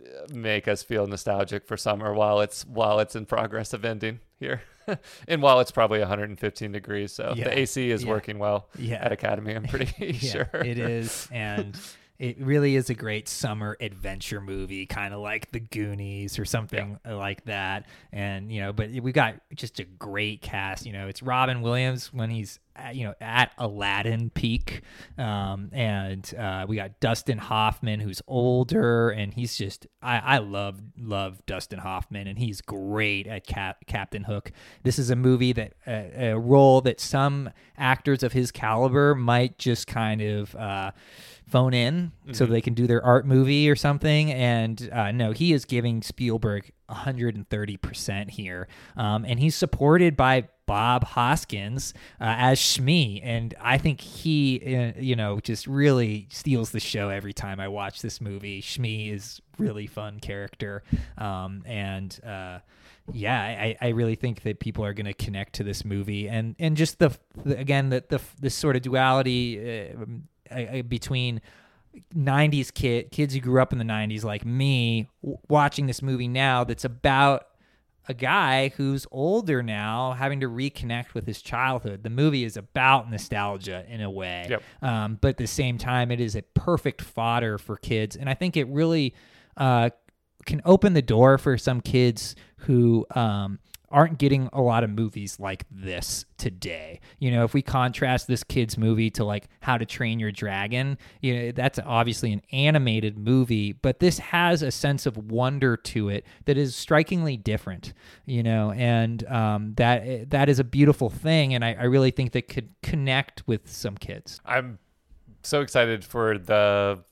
[0.00, 4.20] uh, make us feel nostalgic for summer while it's while it's in progress of ending
[4.38, 4.62] here,
[5.28, 7.12] and while it's probably 115 degrees.
[7.12, 7.44] So Yeah.
[7.44, 8.10] the AC is Yeah.
[8.10, 8.96] working well Yeah.
[9.04, 9.54] at Academy.
[9.54, 11.78] I'm pretty yeah, sure it is and
[12.18, 16.98] it really is a great summer adventure movie kind of like the goonies or something
[17.04, 17.86] like that.
[18.12, 22.12] And you know but we got just a great cast you know it's robin williams
[22.12, 24.82] when he's at, you know at aladdin peak
[25.18, 30.80] um, and uh, we got dustin hoffman who's older and he's just i, I love
[30.98, 34.52] love dustin hoffman and he's great at Cap- captain hook.
[34.82, 39.58] This is a movie that uh, a role that some actors of his caliber might
[39.58, 40.90] just kind of uh,
[41.48, 42.50] phone in so Mhm.
[42.50, 44.32] they can do their art movie or something.
[44.32, 48.68] And uh, no, he is giving Spielberg 130% here.
[48.96, 54.92] Um, and he's supported by Bob Hoskins uh, as Smee, and I think he, uh,
[54.98, 58.60] you know, just really steals the show every time I watch this movie.
[58.60, 60.82] Smee is really fun character,
[61.18, 62.58] um, and uh,
[63.12, 66.56] yeah, I, I really think that people are going to connect to this movie, and
[66.58, 69.60] and just the, the again the the this sort of duality
[69.92, 70.04] uh,
[70.88, 71.40] between
[72.14, 76.28] 90s kid kids who grew up in the 90s like me w- watching this movie
[76.28, 77.46] now that's about
[78.08, 82.04] a guy who's older now having to reconnect with his childhood.
[82.04, 84.46] The movie is about nostalgia in a way.
[84.48, 84.62] Yep.
[84.82, 88.14] um, but at the same time it is a perfect fodder for kids.
[88.16, 89.14] And i think it really
[89.56, 89.90] uh,
[90.44, 93.58] can open the door for some kids who um,
[93.96, 97.00] aren't getting a lot of movies like this today.
[97.18, 100.98] You know, if we contrast this kid's movie to like How to Train Your Dragon,
[101.22, 106.10] you know, that's obviously an animated movie, but this has a sense of wonder to
[106.10, 107.94] it that is strikingly different,
[108.26, 111.54] you know, and um, that that is a beautiful thing.
[111.54, 114.42] And I, I really think that could connect with some kids.
[114.44, 114.78] I'm
[115.42, 117.02] so excited for the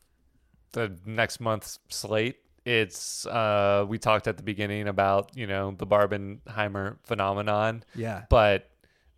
[0.73, 2.37] the next month's slate.
[2.65, 7.85] It's uh we talked at the beginning about, you know, the Barbenheimer phenomenon.
[7.95, 8.25] Yeah.
[8.31, 8.71] But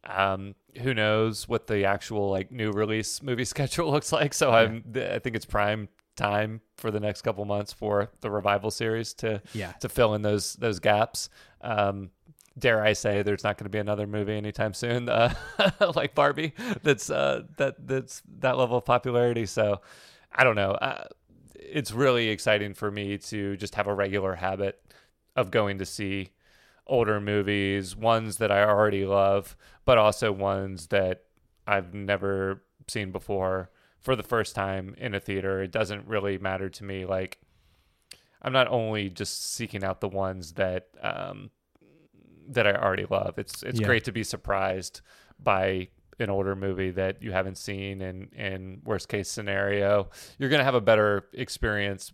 [0.05, 4.35] um who knows what the actual like new release movie schedule looks like.
[4.35, 8.71] So I'm I think it's prime time for the next couple months for the revival
[8.71, 9.73] series to Yeah.
[9.81, 11.29] to fill in those those gaps.
[11.61, 12.11] Um
[12.59, 15.35] dare I say there's not going to be another movie anytime soon uh,
[15.95, 19.45] like Barbie that's uh, that that's that level of popularity.
[19.47, 19.83] So
[20.33, 20.71] I don't know.
[20.73, 21.05] Uh,
[21.69, 24.81] it's really exciting for me to just have a regular habit
[25.35, 26.31] of going to see
[26.87, 31.25] older movies, ones that I already love, but also ones that
[31.67, 35.63] I've never seen before for the first time in a theater.
[35.63, 37.05] It doesn't really matter to me.
[37.05, 37.41] Like,
[38.41, 41.51] I'm not only just seeking out the ones that um,
[42.49, 43.39] that I already love.
[43.39, 43.87] It's it's Yeah.
[43.87, 45.01] great to be surprised
[45.39, 45.89] by
[46.19, 50.09] an older movie that you haven't seen and in worst case scenario
[50.39, 52.13] you're going to have a better experience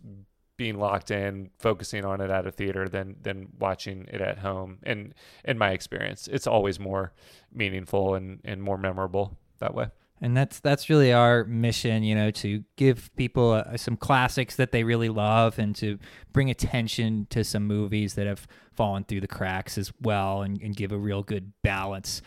[0.57, 4.77] being locked in focusing on it at a theater than than watching it at home.
[4.83, 7.13] And in my experience it's always more
[7.51, 9.87] meaningful and and more memorable that way.
[10.21, 14.71] And that's that's really our mission you know to give people uh, some classics that
[14.71, 15.97] they really love and to
[16.31, 20.75] bring attention to some movies that have fallen through the cracks as well and, and
[20.75, 22.21] give a real good balance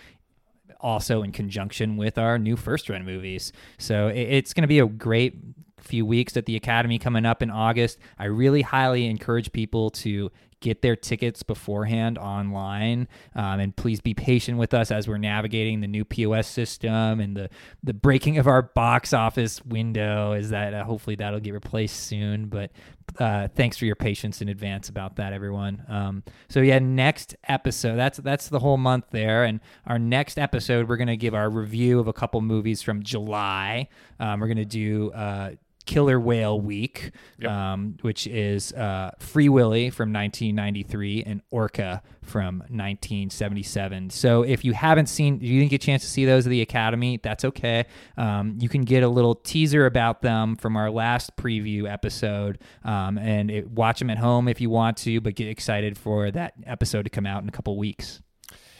[0.80, 3.52] also in conjunction with our new first run movies.
[3.78, 5.34] So it, it's going to be a great
[5.78, 7.98] few weeks at the academy coming up in august.
[8.18, 10.30] I really highly encourage people to
[10.66, 13.06] get their tickets beforehand online
[13.36, 17.36] um, and please be patient with us as we're navigating the new pos system and
[17.36, 17.48] the
[17.84, 22.46] the breaking of our box office window is that uh, hopefully that'll get replaced soon
[22.46, 22.72] but
[23.20, 25.84] uh, thanks for your patience in advance about that everyone.
[25.88, 30.88] Um, so yeah next episode that's that's the whole month there and our next episode
[30.88, 33.88] we're to give our review of a couple movies from july.
[34.18, 35.52] Um, we're to do uh,
[35.86, 37.12] Killer Whale Week,
[37.46, 44.10] um, which is uh, Free Willy from 1993 and Orca from 1977.
[44.10, 46.60] So if you haven't seen, you didn't get a chance to see those at the
[46.60, 47.86] Academy, that's okay.
[48.16, 53.16] Um, you can get a little teaser about them from our last preview episode um,
[53.18, 56.54] and it, watch them at home if you want to, but get excited for that
[56.64, 58.20] episode to come out in a couple weeks.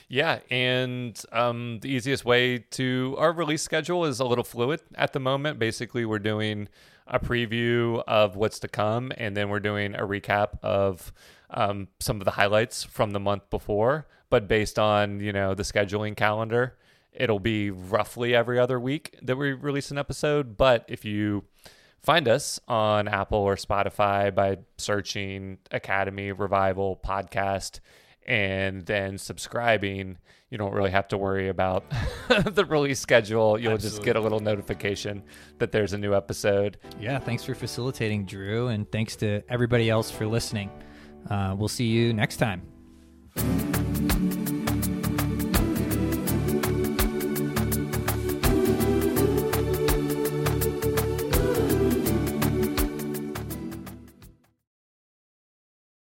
[0.09, 5.13] Yeah, and um, the easiest way to our release schedule is a little fluid at
[5.13, 5.59] the moment.
[5.59, 6.69] Basically, we're doing
[7.07, 11.13] a preview of what's to come, and then we're doing a recap of
[11.51, 14.07] um, some of the highlights from the month before.
[14.29, 16.77] But based on you know the scheduling calendar,
[17.13, 20.57] it'll be roughly every other week that we release an episode.
[20.57, 21.45] But if you
[22.03, 27.81] find us on Apple or Spotify by searching Academy Revival Podcast
[28.27, 30.19] and then subscribing,
[30.51, 31.85] you don't really have to worry about
[32.29, 33.59] the release schedule.
[33.59, 35.23] You'll just get a little notification
[35.59, 36.79] that there's a new episode.
[37.01, 40.71] Yeah, thanks for facilitating, Drew, and thanks to everybody else for listening.
[41.29, 42.63] Uh, we'll see you next time.